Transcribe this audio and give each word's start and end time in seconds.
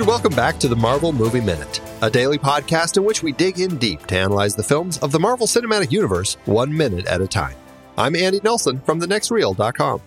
And 0.00 0.08
welcome 0.08 0.34
back 0.34 0.56
to 0.60 0.66
the 0.66 0.76
Marvel 0.76 1.12
Movie 1.12 1.42
Minute, 1.42 1.82
a 2.00 2.08
daily 2.08 2.38
podcast 2.38 2.96
in 2.96 3.04
which 3.04 3.22
we 3.22 3.32
dig 3.32 3.60
in 3.60 3.76
deep 3.76 4.06
to 4.06 4.16
analyze 4.16 4.54
the 4.54 4.62
films 4.62 4.96
of 5.00 5.12
the 5.12 5.20
Marvel 5.20 5.46
Cinematic 5.46 5.92
Universe 5.92 6.38
one 6.46 6.74
minute 6.74 7.04
at 7.04 7.20
a 7.20 7.28
time. 7.28 7.54
I'm 7.98 8.16
Andy 8.16 8.40
Nelson 8.42 8.80
from 8.80 8.98
thenextreel.com. 8.98 10.00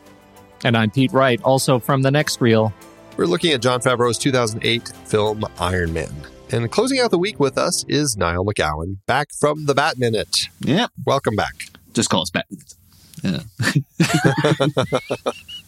And 0.63 0.75
I'm 0.75 0.89
Pete 0.89 1.11
Wright, 1.11 1.39
also 1.43 1.77
from 1.77 2.01
The 2.01 2.09
Next 2.09 2.41
Reel. 2.41 2.73
We're 3.17 3.27
looking 3.27 3.51
at 3.51 3.61
Jon 3.61 3.81
Favreau's 3.81 4.17
2008 4.17 4.87
film 5.05 5.45
Iron 5.59 5.93
Man. 5.93 6.11
And 6.51 6.71
closing 6.71 6.99
out 6.99 7.11
the 7.11 7.19
week 7.19 7.39
with 7.39 7.59
us 7.59 7.85
is 7.87 8.17
Niall 8.17 8.45
McGowan, 8.45 8.97
back 9.05 9.27
from 9.31 9.67
the 9.67 9.75
Bat 9.75 9.99
Minute. 9.99 10.35
Yeah. 10.61 10.87
Welcome 11.05 11.35
back. 11.35 11.65
Just 11.93 12.09
call 12.09 12.23
us 12.23 12.31
Bat 12.31 12.47
Minute. 12.49 12.73
Yeah. 13.21 13.43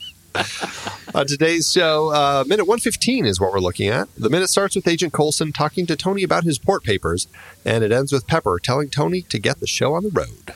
On 1.15 1.25
today's 1.25 1.71
show, 1.71 2.09
uh, 2.09 2.43
minute 2.45 2.65
115 2.65 3.25
is 3.25 3.39
what 3.39 3.53
we're 3.53 3.59
looking 3.59 3.87
at. 3.87 4.13
The 4.15 4.29
minute 4.29 4.49
starts 4.49 4.75
with 4.75 4.87
Agent 4.87 5.13
Coulson 5.13 5.53
talking 5.53 5.85
to 5.85 5.95
Tony 5.95 6.23
about 6.23 6.43
his 6.43 6.57
port 6.57 6.83
papers, 6.83 7.27
and 7.63 7.83
it 7.83 7.91
ends 7.91 8.11
with 8.11 8.27
Pepper 8.27 8.59
telling 8.61 8.89
Tony 8.89 9.21
to 9.21 9.39
get 9.39 9.59
the 9.59 9.67
show 9.67 9.93
on 9.93 10.03
the 10.03 10.09
road. 10.09 10.55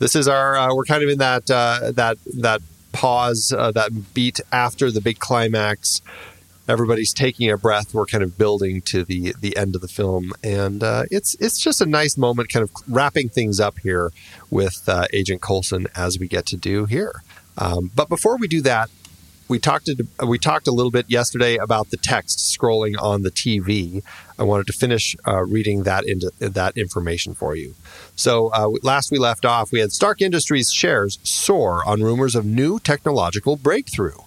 This 0.00 0.16
is 0.16 0.26
our, 0.26 0.56
uh, 0.56 0.74
we're 0.74 0.84
kind 0.84 1.04
of 1.04 1.08
in 1.08 1.18
that, 1.18 1.48
uh, 1.50 1.92
that, 1.92 2.16
that 2.38 2.62
pause, 2.92 3.52
uh, 3.56 3.70
that 3.72 4.12
beat 4.12 4.40
after 4.50 4.90
the 4.90 5.00
big 5.00 5.20
climax. 5.20 6.02
Everybody's 6.68 7.12
taking 7.12 7.50
a 7.50 7.56
breath. 7.56 7.94
We're 7.94 8.06
kind 8.06 8.24
of 8.24 8.38
building 8.38 8.80
to 8.82 9.02
the 9.02 9.34
the 9.40 9.56
end 9.56 9.74
of 9.74 9.80
the 9.80 9.88
film, 9.88 10.32
and 10.44 10.84
uh, 10.84 11.02
it's 11.10 11.34
it's 11.40 11.58
just 11.58 11.80
a 11.80 11.86
nice 11.86 12.16
moment, 12.16 12.48
kind 12.48 12.62
of 12.62 12.70
wrapping 12.86 13.28
things 13.28 13.58
up 13.58 13.80
here 13.80 14.12
with 14.50 14.88
uh, 14.88 15.06
Agent 15.12 15.40
Coulson 15.40 15.88
as 15.96 16.20
we 16.20 16.28
get 16.28 16.46
to 16.46 16.56
do 16.56 16.84
here. 16.84 17.24
Um, 17.60 17.90
but 17.94 18.08
before 18.08 18.36
we 18.38 18.48
do 18.48 18.62
that, 18.62 18.90
we 19.48 19.58
talked 19.58 19.86
to, 19.86 20.06
we 20.24 20.38
talked 20.38 20.68
a 20.68 20.70
little 20.70 20.92
bit 20.92 21.10
yesterday 21.10 21.56
about 21.56 21.90
the 21.90 21.96
text 21.96 22.38
scrolling 22.38 22.94
on 23.00 23.22
the 23.22 23.32
TV. 23.32 24.02
I 24.38 24.44
wanted 24.44 24.68
to 24.68 24.72
finish 24.72 25.16
uh, 25.26 25.42
reading 25.42 25.82
that 25.82 26.06
into 26.06 26.30
that 26.38 26.78
information 26.78 27.34
for 27.34 27.56
you. 27.56 27.74
So 28.14 28.48
uh, 28.52 28.68
last 28.82 29.10
we 29.10 29.18
left 29.18 29.44
off, 29.44 29.72
we 29.72 29.80
had 29.80 29.90
Stark 29.90 30.22
Industries 30.22 30.70
shares 30.72 31.18
soar 31.24 31.84
on 31.84 32.00
rumors 32.00 32.36
of 32.36 32.46
new 32.46 32.78
technological 32.78 33.56
breakthrough. 33.56 34.18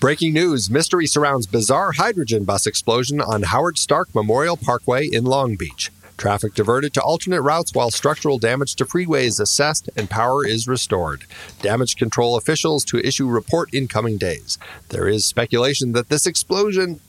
Breaking 0.00 0.32
news 0.34 0.68
mystery 0.68 1.06
surrounds 1.06 1.46
bizarre 1.46 1.92
hydrogen 1.92 2.42
bus 2.42 2.66
explosion 2.66 3.20
on 3.20 3.44
Howard 3.44 3.78
Stark 3.78 4.12
Memorial 4.12 4.56
Parkway 4.56 5.06
in 5.06 5.22
Long 5.24 5.54
Beach. 5.54 5.92
Traffic 6.22 6.54
diverted 6.54 6.94
to 6.94 7.02
alternate 7.02 7.42
routes 7.42 7.74
while 7.74 7.90
structural 7.90 8.38
damage 8.38 8.76
to 8.76 8.84
freeways 8.84 9.40
assessed 9.40 9.90
and 9.96 10.08
power 10.08 10.46
is 10.46 10.68
restored. 10.68 11.24
Damage 11.62 11.96
control 11.96 12.36
officials 12.36 12.84
to 12.84 13.04
issue 13.04 13.26
report 13.26 13.74
in 13.74 13.88
coming 13.88 14.18
days. 14.18 14.56
There 14.90 15.08
is 15.08 15.26
speculation 15.26 15.94
that 15.94 16.10
this 16.10 16.24
explosion. 16.24 17.00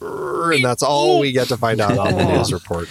And 0.00 0.64
that's 0.64 0.82
all 0.82 1.20
we 1.20 1.32
get 1.32 1.48
to 1.48 1.58
find 1.58 1.82
out 1.82 1.98
on 1.98 2.16
the 2.16 2.24
news 2.24 2.50
report 2.60 2.88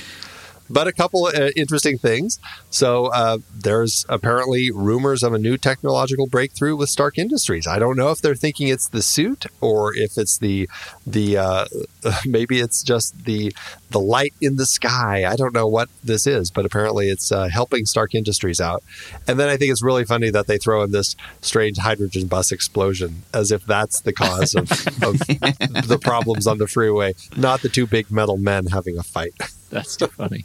but 0.70 0.88
a 0.88 0.92
couple 0.92 1.26
uh, 1.26 1.50
interesting 1.56 1.98
things. 1.98 2.40
So 2.70 3.08
uh, 3.08 3.40
there's 3.54 4.06
apparently 4.10 4.72
rumors 4.72 5.24
of 5.24 5.34
a 5.34 5.40
new 5.40 5.58
technological 5.58 6.28
breakthrough 6.28 6.76
with 6.76 6.90
Stark 6.90 7.18
Industries. 7.18 7.68
I 7.68 7.80
don't 7.80 7.98
know 7.98 8.12
if 8.12 8.22
they're 8.22 8.36
thinking 8.36 8.68
it's 8.68 8.88
the 8.88 9.02
suit 9.02 9.46
or 9.62 9.96
if 9.96 10.18
it's 10.18 10.38
the 10.38 10.70
the 11.06 11.38
uh, 11.38 11.66
maybe 12.26 12.60
it's 12.60 12.84
just 12.84 13.26
the 13.26 13.54
the 13.90 14.00
light 14.00 14.34
in 14.40 14.58
the 14.58 14.66
sky. 14.66 15.26
I 15.26 15.36
don't 15.36 15.54
know 15.54 15.68
what 15.68 15.90
this 16.04 16.28
is, 16.28 16.52
but 16.52 16.66
apparently 16.66 17.10
it's 17.10 17.32
uh, 17.32 17.48
helping 17.48 17.86
Stark 17.86 18.14
Industries 18.14 18.62
out. 18.62 18.84
And 19.28 19.40
then 19.40 19.50
I 19.50 19.58
think 19.58 19.72
it's 19.72 19.82
really 19.82 20.06
funny 20.06 20.30
that 20.30 20.48
they 20.48 20.58
throw 20.58 20.84
in 20.84 20.92
this 20.92 21.16
strange 21.42 21.78
hydrogen 21.78 22.28
bus 22.28 22.52
explosion 22.52 23.24
as 23.34 23.52
if 23.52 23.66
that's 23.66 24.02
the 24.02 24.14
cause 24.14 24.54
of, 24.54 24.72
of 25.04 25.20
the 25.88 26.00
problems 26.02 26.46
on 26.48 26.58
the 26.60 26.68
freeway, 26.68 27.16
not 27.36 27.62
the 27.62 27.70
two 27.70 27.88
big 27.88 28.12
metal 28.12 28.38
men 28.38 28.68
having 28.68 28.98
a 28.98 29.04
fight. 29.04 29.34
That's 29.70 29.96
too 29.96 30.08
funny. 30.08 30.44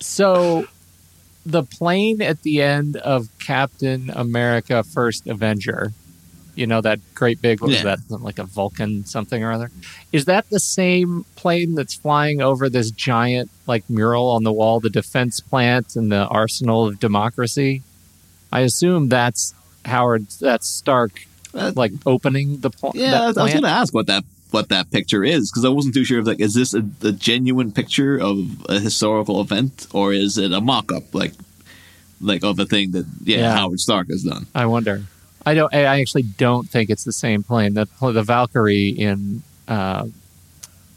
so, 0.00 0.66
the 1.44 1.62
plane 1.62 2.22
at 2.22 2.42
the 2.42 2.62
end 2.62 2.96
of 2.96 3.28
Captain 3.38 4.10
America: 4.10 4.82
First 4.82 5.26
Avenger, 5.26 5.92
you 6.54 6.66
know 6.66 6.80
that 6.80 7.00
great 7.14 7.40
big 7.40 7.60
what 7.60 7.68
was 7.68 7.76
Yeah. 7.82 7.96
that 8.08 8.20
like 8.22 8.38
a 8.38 8.44
Vulcan 8.44 9.04
something 9.06 9.42
or 9.42 9.52
other? 9.52 9.70
Is 10.12 10.26
that 10.26 10.48
the 10.50 10.60
same 10.60 11.24
plane 11.36 11.74
that's 11.74 11.94
flying 11.94 12.40
over 12.42 12.68
this 12.68 12.90
giant 12.90 13.50
like 13.66 13.88
mural 13.88 14.28
on 14.30 14.44
the 14.44 14.52
wall, 14.52 14.80
the 14.80 14.90
defense 14.90 15.40
plant 15.40 15.96
and 15.96 16.10
the 16.12 16.26
arsenal 16.26 16.86
of 16.86 17.00
democracy? 17.00 17.82
I 18.52 18.60
assume 18.60 19.08
that's 19.08 19.54
Howard. 19.84 20.26
That's 20.40 20.68
Stark. 20.68 21.12
Uh, 21.54 21.70
like 21.76 21.92
opening 22.06 22.60
the 22.60 22.70
pl- 22.70 22.92
Yeah, 22.94 23.24
I 23.24 23.26
was 23.26 23.36
going 23.36 23.60
to 23.62 23.68
ask 23.68 23.92
what 23.92 24.06
that 24.06 24.24
what 24.52 24.68
that 24.68 24.90
picture 24.90 25.24
is 25.24 25.50
because 25.50 25.64
I 25.64 25.68
wasn't 25.68 25.94
too 25.94 26.04
sure 26.04 26.20
if 26.20 26.26
like 26.26 26.40
is 26.40 26.54
this 26.54 26.74
a, 26.74 26.84
a 27.02 27.12
genuine 27.12 27.72
picture 27.72 28.16
of 28.18 28.36
a 28.68 28.78
historical 28.78 29.40
event 29.40 29.86
or 29.92 30.12
is 30.12 30.38
it 30.38 30.52
a 30.52 30.60
mock-up 30.60 31.14
like 31.14 31.32
like 32.20 32.44
of 32.44 32.58
a 32.58 32.66
thing 32.66 32.92
that 32.92 33.06
yeah, 33.24 33.38
Yeah. 33.38 33.56
Howard 33.56 33.80
Stark 33.80 34.08
has 34.08 34.22
done. 34.22 34.46
I 34.54 34.66
wonder. 34.66 35.02
I 35.44 35.54
don't. 35.54 35.74
I 35.74 36.00
actually 36.00 36.22
don't 36.22 36.68
think 36.68 36.88
it's 36.88 37.02
the 37.02 37.12
same 37.12 37.42
plane. 37.42 37.74
The 37.74 37.88
the 38.00 38.22
Valkyrie 38.22 38.90
in 38.90 39.42
uh, 39.66 40.06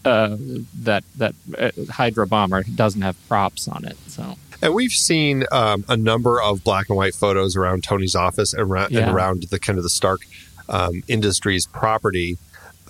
uh, 0.04 0.38
that 0.84 1.04
that 1.18 1.34
uh, 1.58 1.72
Hydra 1.92 2.28
bomber 2.28 2.64
doesn't 2.64 3.02
have 3.02 3.16
props 3.28 3.68
on 3.68 3.86
it. 3.86 3.98
So 4.08 4.36
And 4.62 4.74
we've 4.76 4.92
seen 4.92 5.46
um, 5.52 5.84
a 5.90 5.98
number 5.98 6.40
of 6.42 6.64
black 6.64 6.90
and 6.90 6.98
white 6.98 7.16
photos 7.16 7.56
around 7.56 7.84
Tony's 7.84 8.14
office 8.16 8.54
and 8.54 8.62
around, 8.70 8.92
Yeah. 8.92 9.08
and 9.08 9.16
around 9.16 9.44
the 9.50 9.58
kind 9.60 9.78
of 9.80 9.84
the 9.84 9.90
Stark 9.90 10.22
um, 10.70 11.02
Industries 11.08 11.66
property 11.66 12.38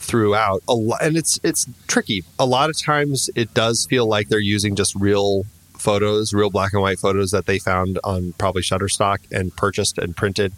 throughout. 0.06 0.62
A 0.68 0.74
lot, 0.74 1.02
and 1.02 1.18
it's 1.18 1.40
it's 1.44 1.66
tricky. 1.88 2.24
A 2.40 2.46
lot 2.46 2.70
of 2.70 2.82
times 2.82 3.30
it 3.36 3.54
does 3.54 3.86
feel 3.90 4.08
like 4.08 4.30
they're 4.30 4.40
using 4.40 4.76
just 4.76 4.96
real 4.96 5.44
photos, 5.78 6.34
real 6.34 6.50
black 6.50 6.74
and 6.74 6.82
white 6.82 7.00
photos 7.00 7.32
that 7.32 7.46
they 7.46 7.60
found 7.60 8.00
on 8.04 8.34
probably 8.38 8.62
Shutterstock 8.62 9.20
and 9.32 9.56
purchased 9.56 9.98
and 9.98 10.16
printed 10.16 10.54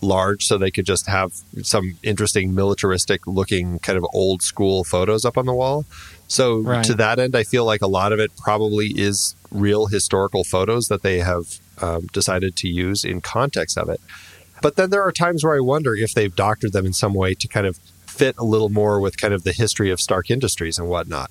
large 0.00 0.44
so 0.44 0.58
they 0.58 0.70
could 0.70 0.84
just 0.86 1.06
have 1.06 1.32
some 1.62 1.96
interesting 2.02 2.54
militaristic 2.54 3.26
looking 3.26 3.78
kind 3.78 3.96
of 3.96 4.04
old 4.12 4.42
school 4.42 4.82
photos 4.82 5.24
up 5.24 5.38
on 5.38 5.46
the 5.46 5.54
wall. 5.54 5.84
So 6.26 6.58
Right. 6.58 6.84
to 6.84 6.94
that 6.94 7.18
end, 7.18 7.36
I 7.36 7.44
feel 7.44 7.64
like 7.64 7.82
a 7.82 7.86
lot 7.86 8.12
of 8.12 8.18
it 8.18 8.30
probably 8.36 8.88
is 8.96 9.36
real 9.50 9.86
historical 9.86 10.42
photos 10.44 10.88
that 10.88 11.02
they 11.02 11.18
have 11.20 11.44
um, 11.80 12.06
decided 12.12 12.56
to 12.56 12.68
use 12.68 13.04
in 13.04 13.20
context 13.20 13.78
of 13.78 13.88
it. 13.88 14.00
But 14.60 14.76
then 14.76 14.90
there 14.90 15.02
are 15.02 15.12
times 15.12 15.44
where 15.44 15.56
I 15.56 15.60
wonder 15.60 15.94
if 15.94 16.14
they've 16.14 16.34
doctored 16.34 16.72
them 16.72 16.86
in 16.86 16.92
some 16.92 17.14
way 17.14 17.34
to 17.34 17.48
kind 17.48 17.66
of 17.66 17.78
fit 18.12 18.36
a 18.38 18.44
little 18.44 18.68
more 18.68 19.00
with 19.00 19.20
kind 19.20 19.34
of 19.34 19.44
the 19.44 19.52
history 19.52 19.90
of 19.90 20.00
Stark 20.00 20.30
Industries 20.30 20.78
and 20.78 20.88
whatnot. 20.88 21.30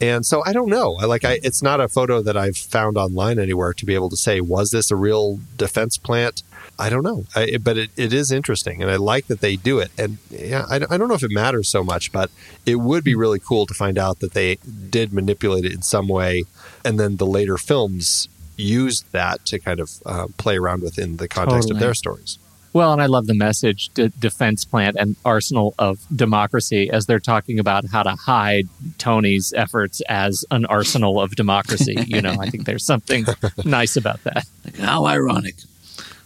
And 0.00 0.26
so 0.26 0.42
I 0.44 0.52
don't 0.52 0.68
know. 0.68 0.96
I 1.00 1.04
like 1.04 1.24
I 1.24 1.38
it's 1.44 1.62
not 1.62 1.80
a 1.80 1.86
photo 1.86 2.22
that 2.22 2.36
I've 2.36 2.56
found 2.56 2.96
online 2.96 3.38
anywhere 3.38 3.72
to 3.74 3.86
be 3.86 3.94
able 3.94 4.10
to 4.10 4.16
say 4.16 4.40
was 4.40 4.72
this 4.72 4.90
a 4.90 4.96
real 4.96 5.38
defense 5.56 5.96
plant? 5.96 6.42
I 6.76 6.88
don't 6.88 7.04
know. 7.04 7.26
I, 7.36 7.58
but 7.58 7.78
it, 7.78 7.90
it 7.96 8.12
is 8.12 8.32
interesting 8.32 8.82
and 8.82 8.90
I 8.90 8.96
like 8.96 9.28
that 9.28 9.40
they 9.40 9.54
do 9.54 9.78
it. 9.78 9.92
And 9.96 10.18
yeah, 10.28 10.64
I, 10.68 10.76
I 10.76 10.96
don't 10.96 11.06
know 11.06 11.14
if 11.14 11.22
it 11.22 11.30
matters 11.30 11.68
so 11.68 11.84
much, 11.84 12.10
but 12.10 12.32
it 12.66 12.76
would 12.76 13.04
be 13.04 13.14
really 13.14 13.38
cool 13.38 13.64
to 13.66 13.74
find 13.74 13.96
out 13.96 14.18
that 14.20 14.32
they 14.32 14.56
did 14.90 15.12
manipulate 15.12 15.64
it 15.64 15.72
in 15.72 15.82
some 15.82 16.08
way 16.08 16.44
and 16.84 16.98
then 16.98 17.18
the 17.18 17.26
later 17.26 17.56
films 17.56 18.28
used 18.56 19.10
that 19.12 19.44
to 19.46 19.60
kind 19.60 19.78
of 19.78 19.90
uh, 20.04 20.26
play 20.36 20.56
around 20.56 20.82
with 20.82 20.98
in 20.98 21.18
the 21.18 21.28
context 21.28 21.70
of 21.70 21.78
their 21.78 21.94
stories. 21.94 22.38
Well, 22.72 22.92
and 22.92 23.02
I 23.02 23.06
love 23.06 23.26
the 23.26 23.34
message: 23.34 23.88
de- 23.94 24.08
defense 24.10 24.64
plant 24.64 24.96
and 24.98 25.16
arsenal 25.24 25.74
of 25.78 25.98
democracy, 26.14 26.90
as 26.90 27.06
they're 27.06 27.20
talking 27.20 27.58
about 27.58 27.84
how 27.86 28.02
to 28.02 28.10
hide 28.10 28.68
Tony's 28.98 29.52
efforts 29.56 30.00
as 30.08 30.44
an 30.50 30.64
arsenal 30.66 31.20
of 31.20 31.34
democracy. 31.36 31.96
you 32.06 32.22
know, 32.22 32.36
I 32.40 32.48
think 32.50 32.64
there's 32.64 32.84
something 32.84 33.24
nice 33.64 33.96
about 33.96 34.22
that. 34.24 34.44
Like, 34.64 34.76
how 34.76 35.06
ironic. 35.06 35.54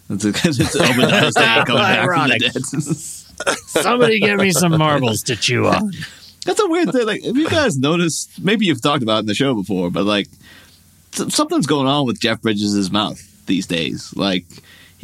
It's 0.09 0.25
because 0.25 0.61
it's 0.61 0.77
Obadiah 0.81 1.31
Stane 1.33 1.65
coming 1.65 1.83
back 1.83 2.05
from 2.05 2.09
Ironic. 2.19 2.41
the 2.43 2.51
dead. 2.51 3.57
Somebody 3.67 4.21
give 4.21 4.39
me 4.39 4.51
some 4.53 4.79
marbles 4.79 5.23
to 5.25 5.37
chew 5.37 5.67
on. 5.67 5.93
That's 6.45 6.61
a 6.61 6.67
weird 6.69 6.93
thing. 6.93 7.07
Like, 7.07 7.25
have 7.25 7.37
you 7.37 7.49
guys 7.51 7.77
noticed? 7.77 8.41
Maybe 8.43 8.67
you've 8.67 8.81
talked 8.81 9.03
about 9.03 9.17
it 9.17 9.21
in 9.21 9.27
the 9.27 9.35
show 9.35 9.53
before, 9.55 9.91
but 9.91 10.05
like, 10.05 10.29
something's 11.11 11.67
going 11.67 11.87
on 11.89 12.07
with 12.07 12.21
Jeff 12.21 12.41
Bridges' 12.41 12.91
mouth 12.91 13.21
these 13.47 13.67
days. 13.67 14.13
Like, 14.17 14.45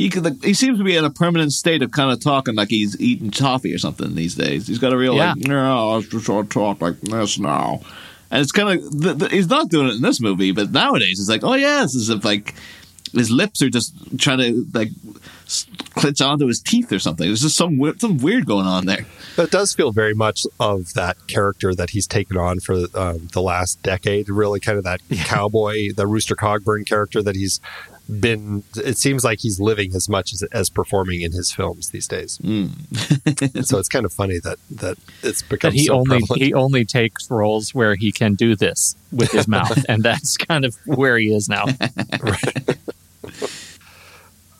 he 0.03 0.11
could, 0.11 0.43
he 0.43 0.53
seems 0.53 0.79
to 0.79 0.85
be 0.85 0.97
in 0.97 1.05
a 1.05 1.11
permanent 1.11 1.53
state 1.53 1.81
of 1.81 1.93
kind 1.93 2.11
of 2.11 2.21
talking 2.21 2.57
like 2.57 2.71
he's 2.71 3.01
eating 3.01 3.31
toffee 3.31 3.73
or 3.73 3.79
something 3.79 4.17
these 4.17 4.35
days. 4.35 4.67
He's 4.67 4.81
got 4.81 4.93
a 4.93 4.97
real 4.97 5.15
like, 5.37 5.37
no, 5.37 5.97
I 5.97 6.01
just 6.01 6.29
want 6.29 6.51
to 6.51 6.55
talk 6.55 6.81
like 6.81 7.01
this 7.01 7.39
now, 7.39 7.81
and 8.31 8.43
it's 8.43 8.51
kind 8.51 8.81
of 8.81 9.01
th- 9.01 9.19
th- 9.19 9.31
he's 9.31 9.49
not 9.49 9.69
doing 9.69 9.87
it 9.87 9.95
in 9.95 10.03
this 10.03 10.21
movie, 10.21 10.51
but 10.51 10.73
nowadays 10.73 11.21
it's 11.21 11.29
like, 11.29 11.45
oh 11.45 11.55
yeah, 11.55 11.83
this 11.83 11.95
is 11.95 12.11
like 12.25 12.55
his 13.13 13.31
lips 13.31 13.63
are 13.63 13.71
just 13.71 13.95
trying 14.19 14.39
to 14.39 14.67
like 14.75 14.89
clench 15.95 16.21
onto 16.21 16.47
his 16.47 16.61
teeth 16.61 16.91
or 16.91 16.99
something. 16.99 17.27
There's 17.27 17.43
just 17.43 17.57
some 17.57 17.79
weird, 17.79 18.01
some 18.01 18.19
weird 18.19 18.47
going 18.47 18.67
on 18.67 18.87
there. 18.87 19.07
But 19.37 19.45
it 19.45 19.51
does 19.51 19.75
feel 19.75 19.93
very 19.93 20.15
much 20.15 20.47
of 20.59 20.95
that 20.95 21.27
character 21.29 21.75
that 21.75 21.91
he's 21.91 22.07
taken 22.07 22.37
on 22.37 22.61
for 22.61 22.87
um, 22.95 23.29
the 23.33 23.43
last 23.43 23.83
decade. 23.83 24.29
Really, 24.29 24.61
kind 24.61 24.79
of 24.79 24.85
that 24.85 25.01
cowboy, 25.25 25.93
the 25.93 26.07
Rooster 26.07 26.35
Cogburn 26.35 26.87
character 26.87 27.23
that 27.23 27.37
he's 27.37 27.61
been. 28.09 28.63
It 28.77 28.99
seems 28.99 29.25
like 29.25 29.41
he's 29.41 29.61
living 29.61 29.95
as 29.95 30.09
much 30.09 30.33
as, 30.33 30.43
as 30.53 30.71
performing 30.71 31.23
in 31.23 31.33
his 31.33 31.53
films 31.53 31.91
these 31.91 32.07
days. 32.09 32.35
so 33.67 33.79
it's 33.79 33.89
kind 33.89 34.05
of 34.05 34.13
funny 34.13 34.39
that 34.41 34.59
that 34.71 34.99
it's 35.23 35.43
become 35.43 35.71
that 35.71 35.79
he 35.79 35.87
so 35.87 35.95
only 35.95 36.19
prevalent. 36.19 36.43
he 36.43 36.55
only 36.55 36.85
takes 36.85 37.31
roles 37.31 37.75
where 37.75 37.95
he 37.95 38.13
can 38.13 38.35
do 38.35 38.55
this 38.57 38.97
with 39.11 39.31
his 39.33 39.49
mouth, 39.57 39.85
and 39.89 40.03
that's 40.03 40.37
kind 40.37 40.65
of 40.65 40.77
where 40.87 41.19
he 41.19 41.35
is 41.35 41.49
now. 41.49 41.67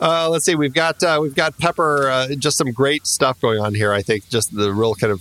Uh, 0.03 0.29
let's 0.29 0.45
see. 0.45 0.57
We've 0.57 0.75
got 0.75 1.01
uh, 1.05 1.21
we've 1.23 1.37
got 1.37 1.57
Pepper. 1.59 2.11
Uh, 2.11 2.35
just 2.35 2.59
some 2.59 2.73
great 2.73 3.07
stuff 3.07 3.41
going 3.41 3.61
on 3.61 3.73
here. 3.73 3.93
I 3.93 4.03
think 4.03 4.29
just 4.29 4.53
the 4.53 4.73
real 4.73 4.97
kind 4.97 5.13
of 5.13 5.21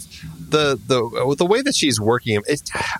the 0.50 0.80
the 0.88 1.36
the 1.38 1.46
way 1.46 1.62
that 1.62 1.76
she's 1.76 2.02
working 2.02 2.34
him. 2.34 2.44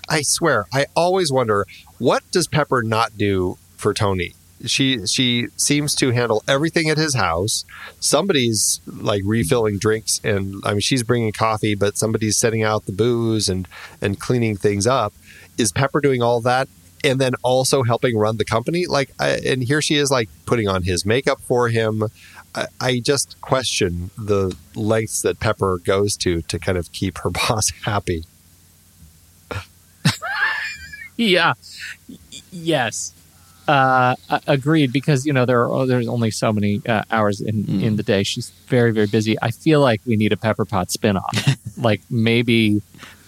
I 0.08 0.22
swear, 0.22 0.66
I 0.72 0.86
always 0.94 1.32
wonder 1.32 1.66
what 1.98 2.22
does 2.30 2.46
Pepper 2.46 2.84
not 2.84 3.18
do 3.18 3.58
for 3.76 3.92
Tony. 3.92 4.34
She 4.66 5.06
she 5.06 5.48
seems 5.56 5.94
to 5.96 6.10
handle 6.10 6.42
everything 6.46 6.88
at 6.88 6.98
his 6.98 7.14
house. 7.14 7.64
Somebody's 8.00 8.80
like 8.86 9.22
refilling 9.24 9.78
drinks, 9.78 10.20
and 10.22 10.62
I 10.64 10.72
mean 10.72 10.80
she's 10.80 11.02
bringing 11.02 11.32
coffee, 11.32 11.74
but 11.74 11.96
somebody's 11.96 12.36
setting 12.36 12.62
out 12.62 12.86
the 12.86 12.92
booze 12.92 13.48
and 13.48 13.66
and 14.00 14.20
cleaning 14.20 14.56
things 14.56 14.86
up. 14.86 15.12
Is 15.58 15.72
Pepper 15.72 16.00
doing 16.00 16.22
all 16.22 16.40
that? 16.42 16.68
and 17.04 17.20
then 17.20 17.34
also 17.42 17.82
helping 17.82 18.16
run 18.16 18.36
the 18.36 18.44
company. 18.44 18.86
Like, 18.86 19.10
I, 19.18 19.30
and 19.44 19.62
here 19.62 19.82
she 19.82 19.96
is, 19.96 20.10
like 20.10 20.28
putting 20.46 20.68
on 20.68 20.82
his 20.82 21.04
makeup 21.04 21.40
for 21.40 21.68
him. 21.68 22.04
I, 22.54 22.66
I 22.80 23.00
just 23.00 23.40
question 23.40 24.10
the 24.16 24.56
lengths 24.74 25.22
that 25.22 25.40
Pepper 25.40 25.78
goes 25.78 26.16
to 26.18 26.42
to 26.42 26.58
kind 26.58 26.78
of 26.78 26.92
keep 26.92 27.18
her 27.18 27.30
boss 27.48 27.70
happy. 27.84 28.24
yeah, 31.16 31.54
yes, 32.50 33.12
uh, 33.68 34.16
agreed. 34.46 34.92
Because 34.92 35.24
you 35.26 35.32
know 35.32 35.44
there 35.46 35.68
are 35.70 35.86
there's 35.86 36.08
only 36.08 36.30
so 36.30 36.52
many 36.52 36.80
uh, 36.88 37.02
hours 37.10 37.40
in 37.40 37.64
Mm. 37.64 37.82
in 37.82 37.96
the 37.96 38.02
day. 38.02 38.22
She's 38.22 38.50
very 38.66 38.92
very 38.92 39.06
busy. 39.06 39.36
I 39.42 39.50
feel 39.50 39.80
like 39.80 40.00
we 40.06 40.16
need 40.16 40.32
a 40.32 40.36
Pepper 40.36 40.64
Pot 40.64 40.88
spinoff. 40.88 41.56
like 41.76 42.00
maybe 42.10 42.82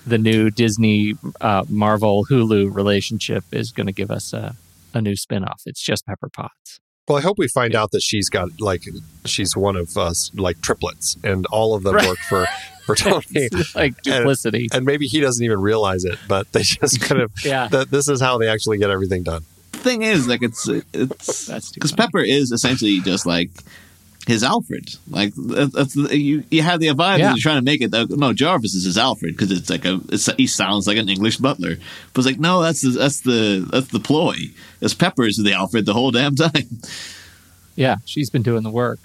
the 0.07 0.19
new 0.19 0.51
Disney 0.51 1.15
uh, 1.41 1.65
Marvel 1.69 2.27
Hulu 2.31 2.75
relationship 2.75 3.45
is 3.53 3.73
going 3.73 3.87
to 3.87 3.93
give 3.93 4.11
us 4.11 4.33
a 4.33 4.55
a 4.93 5.01
new 5.01 5.15
spinoff. 5.15 5.61
It's 5.67 5.83
just 5.83 6.07
Pepper 6.07 6.29
Potts. 6.29 6.79
Well, 7.09 7.19
I 7.19 7.21
hope 7.21 7.37
we 7.37 7.49
find 7.49 7.75
out 7.75 7.91
that 7.91 8.01
she's 8.03 8.29
got 8.31 8.49
like 8.61 8.83
she's 9.27 9.57
one 9.57 9.77
of 9.77 9.97
us, 9.97 10.31
like 10.35 10.61
triplets, 10.63 11.17
and 11.25 11.45
all 11.47 11.75
of 11.75 11.83
them 11.83 11.95
Right. 11.97 12.07
work 12.09 12.19
for 12.29 12.47
for 12.87 12.95
Tony. 12.95 13.49
like 13.75 14.01
duplicity. 14.03 14.69
and 14.73 14.85
maybe 14.85 15.07
he 15.07 15.21
doesn't 15.21 15.45
even 15.45 15.61
realize 15.61 16.05
it, 16.05 16.19
but 16.29 16.51
they 16.53 16.63
just 16.63 17.01
kind 17.01 17.21
of 17.23 17.31
Yeah. 17.45 17.69
that 17.69 17.91
this 17.91 18.09
is 18.09 18.21
how 18.21 18.39
they 18.39 18.49
actually 18.49 18.79
get 18.79 18.91
everything 18.91 19.23
done. 19.23 19.43
Thing 19.85 20.03
is, 20.03 20.27
like 20.27 20.43
it's 20.43 20.67
it's 20.69 21.73
because. 21.73 21.93
Pepper 21.93 22.19
is 22.21 22.51
essentially 22.51 23.01
just 23.01 23.27
like 23.27 23.51
his 24.27 24.43
Alfred. 24.43 24.97
Like 25.09 25.33
that's 25.37 25.95
you 25.97 26.43
you 26.51 26.63
have 26.63 26.81
the 26.81 26.89
vibe 26.89 27.19
Yeah. 27.19 27.29
that 27.29 27.37
you're 27.37 27.43
trying 27.43 27.59
to 27.59 27.65
make 27.65 27.83
it. 27.83 27.91
That, 27.91 28.11
no, 28.11 28.33
Jarvis 28.33 28.75
is 28.75 28.85
his 28.85 28.99
Alfred 28.99 29.37
because 29.37 29.53
it's 29.53 29.71
like 29.71 29.85
a 29.85 30.01
it's, 30.09 30.27
he 30.37 30.47
sounds 30.47 30.87
like 30.87 30.97
an 30.97 31.09
English 31.09 31.37
butler. 31.37 31.77
But 32.13 32.21
it's 32.21 32.27
like 32.27 32.41
no, 32.41 32.63
that's 32.63 32.81
the, 32.81 32.91
that's 32.91 33.21
the 33.21 33.69
that's 33.71 33.89
the 33.89 34.01
ploy. 34.01 34.35
It's 34.81 34.95
Pepper 34.95 35.25
is 35.25 35.37
the 35.37 35.53
Alfred 35.53 35.87
the 35.87 35.93
whole 35.93 36.11
damn 36.11 36.35
time. 36.35 36.81
Yeah, 37.77 37.97
she's 38.05 38.31
been 38.31 38.43
doing 38.43 38.63
the 38.63 38.71
work. 38.71 39.01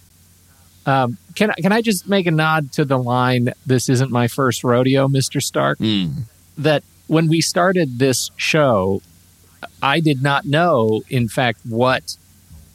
Um, 0.86 1.18
can 1.36 1.52
I 1.52 1.56
can 1.56 1.72
I 1.72 1.82
just 1.82 2.08
make 2.08 2.26
a 2.26 2.32
nod 2.32 2.72
to 2.74 2.86
the 2.86 2.98
line? 2.98 3.52
This 3.66 3.90
isn't 3.90 4.12
my 4.12 4.28
first 4.28 4.64
rodeo, 4.64 5.08
Mister 5.08 5.42
Stark. 5.42 5.80
Mm. 5.80 6.24
That 6.58 6.84
when 7.08 7.28
we 7.28 7.42
started 7.42 8.00
this 8.00 8.32
show, 8.38 9.02
I 9.82 10.00
did 10.00 10.22
not 10.22 10.46
know, 10.46 11.02
in 11.10 11.28
fact, 11.28 11.60
what 11.64 12.18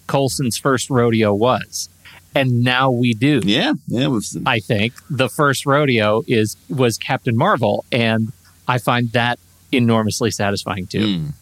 Coulson's 0.07 0.57
first 0.57 0.91
rodeo 0.91 1.33
was, 1.35 1.89
and 2.35 2.63
now 2.63 2.91
we 2.91 3.15
do. 3.15 3.41
Yeah, 3.45 3.75
yeah. 3.87 4.09
With, 4.09 4.43
I 4.47 4.61
think 4.61 4.95
the 5.09 5.29
first 5.29 5.67
rodeo 5.67 6.23
is 6.27 6.57
was 6.69 6.99
Captain 6.99 7.37
Marvel, 7.37 7.85
and 7.93 8.33
I 8.69 8.79
find 8.79 9.11
that 9.13 9.39
enormously 9.73 10.31
satisfying 10.31 10.87
too. 10.87 10.99
Mm. 10.99 11.33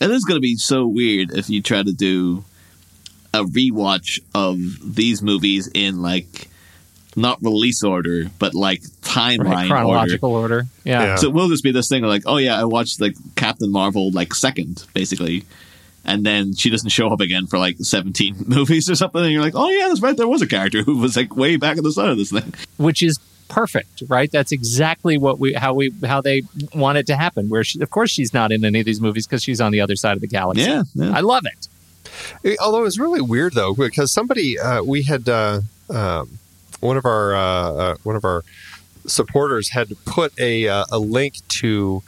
It 0.00 0.10
is 0.10 0.24
going 0.24 0.36
to 0.36 0.42
be 0.42 0.56
so 0.56 0.86
weird 0.86 1.32
if 1.32 1.50
you 1.50 1.60
try 1.60 1.82
to 1.82 1.92
do 1.92 2.44
a 3.34 3.44
rewatch 3.44 4.20
of 4.34 4.58
these 4.82 5.22
movies 5.22 5.68
in 5.74 6.00
like 6.00 6.48
not 7.18 7.42
release 7.42 7.82
order, 7.82 8.26
but 8.38 8.54
like 8.54 8.80
timeline 9.02 9.38
Right, 9.44 9.56
order. 9.64 9.68
chronological 9.68 10.34
order. 10.34 10.66
Yeah. 10.84 11.02
Yeah. 11.02 11.16
So 11.16 11.28
it 11.28 11.34
will 11.34 11.48
just 11.48 11.62
be 11.64 11.72
this 11.72 11.88
thing 11.88 12.02
like, 12.04 12.22
oh 12.26 12.36
yeah, 12.38 12.60
I 12.60 12.64
watched 12.64 13.00
like 13.00 13.14
Captain 13.36 13.70
Marvel 13.70 14.10
like 14.12 14.34
second, 14.34 14.84
basically. 14.94 15.44
And 16.04 16.24
then 16.24 16.54
she 16.54 16.70
doesn't 16.70 16.88
show 16.90 17.08
up 17.12 17.20
again 17.20 17.46
for 17.46 17.58
like 17.58 17.76
17 17.80 18.36
movies 18.46 18.88
or 18.88 18.94
something. 18.94 19.22
And 19.22 19.30
you're 19.32 19.42
like, 19.42 19.54
oh 19.56 19.68
yeah, 19.68 19.88
that's 19.88 20.00
right. 20.00 20.16
There 20.16 20.28
was 20.28 20.40
a 20.42 20.46
character 20.46 20.82
who 20.82 20.96
was 20.98 21.16
like 21.16 21.36
way 21.36 21.56
back 21.56 21.76
at 21.76 21.82
the 21.84 21.92
start 21.92 22.08
of 22.10 22.16
this 22.16 22.30
thing. 22.32 22.54
which 22.78 23.02
is 23.02 23.18
perfect, 23.48 24.02
right? 24.08 24.30
That's 24.30 24.52
exactly 24.52 25.18
what 25.18 25.38
we 25.38 25.54
how 25.54 25.74
we 25.74 25.92
how 26.06 26.20
they 26.20 26.42
want 26.74 26.98
it 26.98 27.06
to 27.08 27.16
happen. 27.16 27.48
Where 27.48 27.64
she, 27.64 27.80
of 27.82 27.90
course 27.90 28.10
she's 28.10 28.32
not 28.32 28.52
in 28.52 28.64
any 28.64 28.80
of 28.80 28.86
these 28.86 29.00
movies 29.00 29.26
because 29.26 29.42
she's 29.42 29.60
on 29.60 29.72
the 29.72 29.80
other 29.80 29.96
side 29.96 30.12
of 30.16 30.20
the 30.20 30.28
galaxy. 30.28 30.62
Yeah. 30.64 30.82
yeah. 30.94 31.12
I 31.16 31.20
love 31.20 31.44
it. 31.46 31.68
It- 32.42 32.58
although 32.60 32.80
it 32.80 32.84
was 32.84 32.98
really 32.98 33.20
weird 33.20 33.54
though 33.54 33.74
because 33.74 34.12
somebody 34.12 34.58
uh, 34.58 34.82
we 34.82 35.02
had 35.02 35.28
uh, 35.28 35.60
um, 35.90 36.38
one 36.80 36.96
of 36.96 37.04
our 37.04 37.34
uh, 37.34 37.40
uh, 37.42 37.94
one 38.02 38.16
of 38.16 38.24
our 38.24 38.42
supporters 39.06 39.70
had 39.70 39.88
to 39.88 39.96
put 39.96 40.38
a 40.38 40.68
uh, 40.68 40.84
a 40.90 40.98
link 40.98 41.34
to 41.48 42.02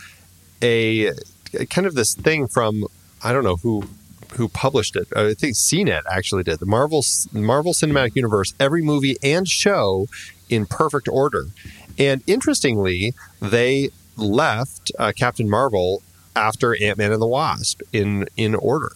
a 0.63 1.13
kind 1.71 1.87
of 1.87 1.95
this 1.95 2.15
thing 2.15 2.47
from 2.47 2.85
I 3.23 3.33
don't 3.33 3.45
know 3.45 3.57
who 3.57 3.85
who 4.35 4.49
published 4.49 4.97
it. 4.97 5.09
I 5.17 5.35
think 5.35 5.57
CNET 5.57 6.03
actually 6.11 6.45
did 6.45 6.61
the 6.61 6.67
Marvel 6.67 7.03
Marvel 7.33 7.73
Cinematic 7.73 8.15
Universe 8.15 8.55
every 8.61 8.83
movie 8.83 9.17
and 9.23 9.49
show 9.49 10.07
in 10.49 10.67
perfect 10.67 11.09
order. 11.09 11.47
And 11.99 12.23
interestingly, 12.27 13.15
they 13.41 13.91
left 14.17 14.93
uh, 14.99 15.13
Captain 15.17 15.49
Marvel 15.49 16.03
after 16.37 16.81
Ant 16.83 16.99
Man 16.99 17.13
and 17.13 17.21
the 17.21 17.27
Wasp 17.27 17.83
in 17.93 18.27
in 18.37 18.55
order. 18.55 18.93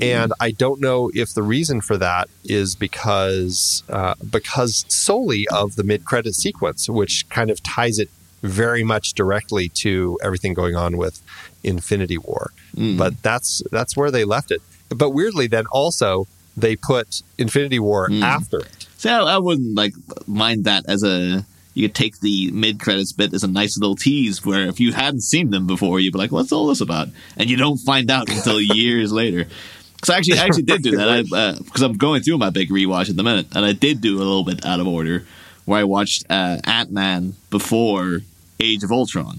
And 0.00 0.32
I 0.40 0.50
don't 0.52 0.80
know 0.80 1.10
if 1.14 1.34
the 1.34 1.42
reason 1.42 1.80
for 1.80 1.96
that 1.98 2.28
is 2.44 2.74
because 2.74 3.82
uh, 3.88 4.14
because 4.30 4.84
solely 4.88 5.46
of 5.52 5.76
the 5.76 5.82
mid 5.84 6.04
credit 6.04 6.34
sequence, 6.34 6.88
which 6.88 7.28
kind 7.28 7.50
of 7.50 7.62
ties 7.62 7.98
it 7.98 8.08
very 8.42 8.82
much 8.84 9.14
directly 9.14 9.68
to 9.68 10.18
everything 10.22 10.54
going 10.54 10.74
on 10.76 10.96
with 10.96 11.20
Infinity 11.62 12.18
War. 12.18 12.52
Mm. 12.76 12.96
But 12.98 13.22
that's 13.22 13.62
that's 13.70 13.96
where 13.96 14.10
they 14.10 14.24
left 14.24 14.50
it. 14.50 14.60
But 14.88 15.10
weirdly, 15.10 15.46
then 15.46 15.66
also 15.70 16.26
they 16.56 16.76
put 16.76 17.22
Infinity 17.38 17.78
War 17.78 18.08
Mm. 18.08 18.22
after 18.22 18.58
it. 18.60 18.86
See, 18.98 19.08
I, 19.08 19.20
I 19.20 19.38
wouldn't 19.38 19.74
like 19.76 19.94
mind 20.26 20.64
that 20.64 20.84
as 20.88 21.02
a. 21.02 21.44
You 21.74 21.88
could 21.88 21.94
take 21.94 22.20
the 22.20 22.50
mid 22.50 22.80
credits 22.80 23.12
bit 23.12 23.32
as 23.32 23.44
a 23.44 23.48
nice 23.48 23.78
little 23.78 23.96
tease 23.96 24.44
where 24.44 24.66
if 24.66 24.80
you 24.80 24.92
hadn't 24.92 25.22
seen 25.22 25.50
them 25.50 25.66
before, 25.66 26.00
you'd 26.00 26.12
be 26.12 26.18
like, 26.18 26.32
what's 26.32 26.52
all 26.52 26.66
this 26.66 26.80
about? 26.80 27.08
And 27.36 27.48
you 27.48 27.56
don't 27.56 27.78
find 27.78 28.10
out 28.10 28.28
until 28.28 28.60
years 28.60 29.12
later. 29.12 29.46
Because 29.94 30.10
I 30.10 30.18
actually, 30.18 30.38
I 30.38 30.44
actually 30.44 30.62
did 30.64 30.82
do 30.82 30.96
that 30.96 31.58
because 31.64 31.82
I'm 31.82 31.96
going 31.96 32.22
through 32.22 32.38
my 32.38 32.50
big 32.50 32.70
rewatch 32.70 33.08
at 33.08 33.16
the 33.16 33.22
minute, 33.22 33.46
and 33.54 33.64
I 33.64 33.72
did 33.72 34.00
do 34.00 34.16
a 34.16 34.18
little 34.18 34.44
bit 34.44 34.66
out 34.66 34.80
of 34.80 34.88
order 34.88 35.24
where 35.64 35.78
I 35.78 35.84
watched 35.84 36.24
uh, 36.28 36.58
Ant 36.64 36.90
Man 36.90 37.34
before 37.50 38.20
Age 38.58 38.82
of 38.82 38.90
Ultron. 38.90 39.38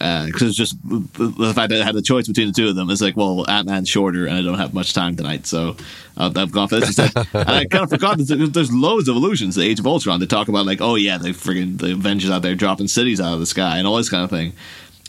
Because 0.00 0.42
it's 0.48 0.56
just 0.56 0.76
the 0.82 1.52
fact 1.54 1.68
that 1.70 1.82
I 1.82 1.84
had 1.84 1.94
the 1.94 2.00
choice 2.00 2.26
between 2.26 2.46
the 2.46 2.54
two 2.54 2.68
of 2.68 2.74
them. 2.74 2.88
It's 2.88 3.02
like, 3.02 3.18
well, 3.18 3.44
Ant 3.50 3.68
Man's 3.68 3.88
shorter, 3.88 4.26
and 4.26 4.34
I 4.34 4.40
don't 4.40 4.58
have 4.58 4.72
much 4.72 4.94
time 4.94 5.14
tonight, 5.14 5.46
so 5.46 5.76
uh, 6.16 6.32
I've 6.34 6.50
gone 6.50 6.68
for 6.68 6.80
this 6.80 6.98
instead. 6.98 7.12
and 7.34 7.48
I 7.50 7.66
kind 7.66 7.84
of 7.84 7.90
forgot 7.90 8.16
that 8.16 8.50
there's, 8.54 8.72
loads 8.72 9.08
of 9.08 9.16
illusions. 9.16 9.56
The 9.56 9.62
Age 9.62 9.78
of 9.78 9.86
Ultron. 9.86 10.18
They 10.18 10.24
talk 10.26 10.48
about 10.48 10.64
like, 10.64 10.80
oh 10.80 10.94
yeah, 10.94 11.18
the 11.18 11.30
friggin' 11.30 11.78
the 11.78 11.92
Avengers 11.92 12.30
out 12.30 12.40
there 12.40 12.54
dropping 12.54 12.88
cities 12.88 13.20
out 13.20 13.34
of 13.34 13.40
the 13.40 13.46
sky 13.46 13.76
and 13.76 13.86
all 13.86 13.96
this 13.96 14.08
kind 14.08 14.24
of 14.24 14.30
thing. 14.30 14.54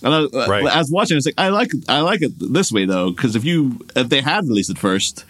And 0.04 0.14
I, 0.14 0.24
uh, 0.24 0.48
Right. 0.50 0.66
as 0.66 0.92
watching, 0.92 1.16
it's 1.16 1.26
like 1.26 1.36
I 1.38 1.50
like 1.50 1.72
I 1.88 2.02
like 2.02 2.22
it 2.22 2.34
this 2.38 2.72
way 2.72 2.86
though, 2.86 3.12
because 3.12 3.36
if 3.38 3.46
you 3.46 3.80
if 3.96 4.10
they 4.10 4.20
had 4.20 4.46
released 4.48 4.72
it 4.72 4.78
first, 4.78 5.24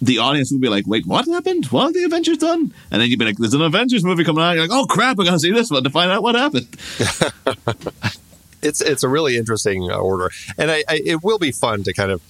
the 0.00 0.18
audience 0.18 0.52
would 0.52 0.60
be 0.60 0.68
like, 0.68 0.86
"Wait, 0.86 1.04
what 1.06 1.26
happened? 1.26 1.66
What 1.66 1.84
have 1.84 1.94
the 1.94 2.04
Avengers 2.04 2.38
done?" 2.38 2.72
And 2.92 3.00
then 3.00 3.08
you'd 3.10 3.18
be 3.18 3.24
like, 3.24 3.38
"There's 3.38 3.54
an 3.54 3.62
Avengers 3.62 4.04
movie 4.04 4.22
coming 4.22 4.44
out." 4.44 4.52
You're 4.52 4.68
like, 4.68 4.70
"Oh 4.78 4.86
crap, 4.86 5.18
I 5.18 5.24
gotta 5.24 5.40
see 5.40 5.50
this 5.52 5.70
one 5.70 5.82
to 5.84 5.90
find 5.90 6.10
out 6.12 6.22
what 6.22 6.34
happened." 6.34 6.68
It's 8.64 8.80
it's 8.80 9.02
a 9.02 9.08
really 9.08 9.36
interesting 9.36 9.90
uh, 9.90 9.96
order, 9.96 10.30
and 10.58 10.70
I, 10.70 10.84
I, 10.88 11.00
it 11.04 11.22
will 11.22 11.38
be 11.38 11.52
fun 11.52 11.82
to 11.84 11.92
kind 11.92 12.10
of 12.10 12.22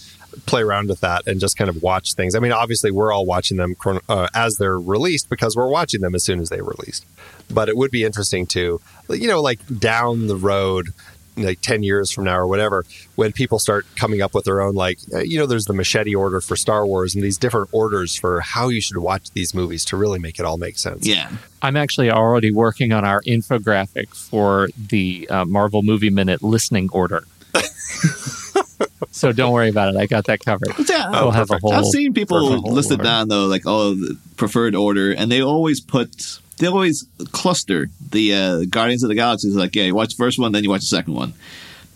play 0.46 0.62
around 0.62 0.88
with 0.88 1.00
that 1.00 1.26
and 1.26 1.40
just 1.40 1.56
kind 1.56 1.70
of 1.70 1.82
watch 1.82 2.14
things. 2.14 2.34
I 2.34 2.40
mean, 2.40 2.52
obviously, 2.52 2.90
we're 2.90 3.12
all 3.12 3.24
watching 3.24 3.56
them 3.56 3.74
chron- 3.74 4.00
uh, 4.08 4.28
as 4.34 4.56
they're 4.56 4.78
released 4.78 5.28
because 5.30 5.56
we're 5.56 5.68
watching 5.68 6.00
them 6.00 6.14
as 6.14 6.24
soon 6.24 6.40
as 6.40 6.48
they 6.48 6.60
released. 6.60 7.06
But 7.50 7.68
it 7.68 7.76
would 7.76 7.90
be 7.90 8.04
interesting 8.04 8.46
to, 8.48 8.80
you 9.10 9.28
know, 9.28 9.40
like 9.40 9.60
down 9.78 10.26
the 10.26 10.36
road, 10.36 10.88
like 11.36 11.60
10 11.60 11.82
years 11.82 12.10
from 12.12 12.24
now 12.24 12.38
or 12.38 12.46
whatever 12.46 12.84
when 13.16 13.32
people 13.32 13.58
start 13.58 13.84
coming 13.96 14.22
up 14.22 14.34
with 14.34 14.44
their 14.44 14.60
own 14.60 14.74
like 14.74 14.98
uh, 15.12 15.18
you 15.18 15.38
know 15.38 15.46
there's 15.46 15.64
the 15.64 15.72
machete 15.74 16.14
order 16.14 16.40
for 16.40 16.54
star 16.56 16.86
wars 16.86 17.14
and 17.14 17.24
these 17.24 17.38
different 17.38 17.68
orders 17.72 18.14
for 18.16 18.40
how 18.40 18.68
you 18.68 18.80
should 18.80 18.98
watch 18.98 19.30
these 19.32 19.52
movies 19.54 19.84
to 19.84 19.96
really 19.96 20.18
make 20.18 20.38
it 20.38 20.44
all 20.44 20.58
make 20.58 20.78
sense 20.78 21.06
Yeah. 21.06 21.30
I'm 21.62 21.76
actually 21.76 22.10
already 22.10 22.52
working 22.52 22.92
on 22.92 23.04
our 23.06 23.22
infographic 23.22 24.14
for 24.14 24.68
the 24.76 25.26
uh, 25.30 25.44
Marvel 25.46 25.82
Movie 25.82 26.10
Minute 26.10 26.42
listening 26.42 26.90
order. 26.92 27.24
so 29.10 29.32
don't 29.32 29.52
worry 29.52 29.68
about 29.68 29.94
it. 29.94 29.96
I 29.98 30.06
got 30.06 30.26
that 30.26 30.40
covered. 30.44 30.68
Yeah, 30.88 31.10
we'll 31.10 31.30
have 31.30 31.50
a 31.50 31.58
whole. 31.58 31.72
I've 31.72 31.86
seen 31.86 32.12
people 32.12 32.38
for 32.38 32.56
a 32.56 32.60
whole 32.60 32.72
listed 32.72 32.98
order. 32.98 33.04
down 33.04 33.28
though, 33.28 33.46
like 33.46 33.62
oh, 33.66 33.94
the 33.94 34.18
preferred 34.36 34.74
order, 34.74 35.12
and 35.12 35.30
they 35.30 35.40
always 35.42 35.80
put 35.80 36.38
they 36.58 36.66
always 36.66 37.06
cluster 37.32 37.88
the 38.10 38.34
uh, 38.34 38.64
Guardians 38.68 39.02
of 39.02 39.08
the 39.08 39.14
Galaxy. 39.14 39.48
Is 39.48 39.56
like, 39.56 39.74
yeah, 39.74 39.84
you 39.84 39.94
watch 39.94 40.16
the 40.16 40.22
first 40.22 40.38
one, 40.38 40.52
then 40.52 40.64
you 40.64 40.70
watch 40.70 40.80
the 40.80 40.86
second 40.86 41.14
one. 41.14 41.34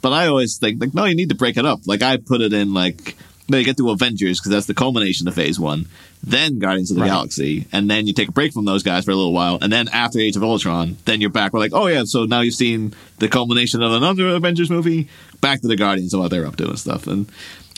But 0.01 0.13
I 0.13 0.27
always 0.29 0.59
think 0.59 0.81
like, 0.81 0.95
no, 0.95 1.05
you 1.05 1.15
need 1.15 1.31
to 1.31 1.35
break 1.35 1.57
it 1.57 1.67
up. 1.67 1.81
Like 1.87 2.03
I 2.03 2.17
put 2.17 2.41
it 2.41 2.53
in 2.53 2.75
like. 2.75 3.17
No, 3.51 3.57
you 3.57 3.65
get 3.65 3.79
to 3.79 3.89
Avengers 3.89 4.39
because 4.39 4.53
that's 4.53 4.67
the 4.67 4.75
culmination 4.75 5.27
of 5.27 5.35
Phase 5.35 5.59
One, 5.59 5.87
then 6.23 6.59
Guardians 6.59 6.91
of 6.91 6.97
the 6.97 7.01
Right. 7.01 7.09
Galaxy, 7.09 7.65
and 7.73 7.91
then 7.91 8.07
you 8.07 8.13
take 8.13 8.29
a 8.29 8.33
break 8.33 8.53
from 8.53 8.67
those 8.67 8.83
guys 8.83 9.07
for 9.07 9.11
a 9.11 9.15
little 9.15 9.33
while, 9.33 9.57
and 9.63 9.73
then 9.73 9.89
after 9.89 10.19
Age 10.19 10.37
of 10.37 10.45
Ultron, 10.45 10.99
then 11.07 11.23
you're 11.23 11.31
back. 11.31 11.55
We're 11.55 11.61
like, 11.61 11.73
oh 11.73 11.87
yeah, 11.87 12.05
so 12.05 12.27
now 12.27 12.43
you've 12.43 12.53
seen 12.53 12.93
the 13.21 13.29
culmination 13.29 13.83
of 13.83 13.91
another 13.91 14.29
Avengers 14.29 14.69
movie, 14.69 15.09
back 15.41 15.63
to 15.63 15.67
the 15.67 15.77
Guardians 15.77 16.13
and 16.13 16.23
what 16.23 16.31
they're 16.31 16.45
up 16.47 16.57
to 16.57 16.69
and 16.69 16.79
stuff. 16.79 17.07
And 17.07 17.27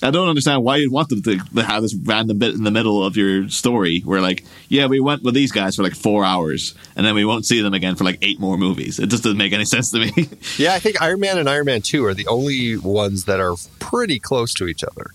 I 0.02 0.10
don't 0.10 0.28
understand 0.28 0.62
why 0.64 0.76
you'd 0.76 0.92
want 0.92 1.08
them 1.10 1.22
to, 1.22 1.36
to 1.38 1.62
have 1.62 1.82
this 1.82 1.94
random 1.94 2.38
bit 2.38 2.54
in 2.54 2.64
the 2.64 2.70
middle 2.70 3.04
of 3.04 3.16
your 3.16 3.48
story 3.48 4.00
where, 4.00 4.20
like, 4.20 4.44
yeah, 4.68 4.86
we 4.86 5.00
went 5.00 5.22
with 5.22 5.34
these 5.34 5.52
guys 5.52 5.76
for 5.76 5.82
like 5.82 5.94
four 5.94 6.24
hours 6.24 6.74
and 6.96 7.04
then 7.04 7.14
we 7.14 7.24
won't 7.24 7.44
see 7.44 7.60
them 7.60 7.74
again 7.74 7.96
for 7.96 8.04
like 8.04 8.18
eight 8.22 8.40
more 8.40 8.56
movies. 8.56 8.98
It 8.98 9.08
just 9.08 9.22
doesn't 9.24 9.38
make 9.38 9.52
any 9.52 9.64
sense 9.74 9.90
to 9.90 9.98
me. 9.98 10.28
yeah 10.56 10.74
i 10.74 10.78
think 10.78 11.00
iron 11.02 11.20
man 11.20 11.38
and 11.38 11.48
iron 11.48 11.66
man 11.66 11.82
2 11.82 12.04
are 12.04 12.14
the 12.14 12.26
only 12.26 12.76
ones 12.76 13.24
that 13.24 13.40
are 13.40 13.54
pretty 13.78 14.18
close 14.18 14.52
to 14.54 14.66
each 14.66 14.82
other 14.84 15.10